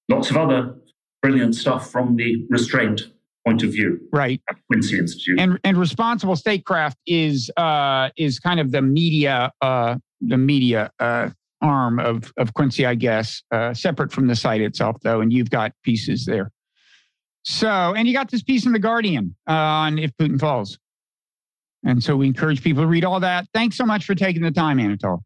[0.08, 0.74] lots of other
[1.22, 3.02] brilliant stuff from the restraint
[3.46, 4.00] point of view.
[4.12, 4.40] Right.
[4.48, 5.38] At Quincy Institute.
[5.38, 11.30] And and responsible statecraft is uh is kind of the media uh the media uh
[11.62, 15.50] arm of of Quincy, I guess, uh separate from the site itself though, and you've
[15.50, 16.50] got pieces there.
[17.44, 20.78] So, and you got this piece in the Guardian uh, on if Putin falls.
[21.84, 23.46] And so we encourage people to read all that.
[23.52, 25.18] Thanks so much for taking the time, Anatol.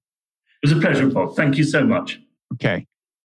[0.62, 1.36] It was a pleasure, Bob.
[1.36, 2.18] Thank you so much.
[2.54, 2.86] Okay.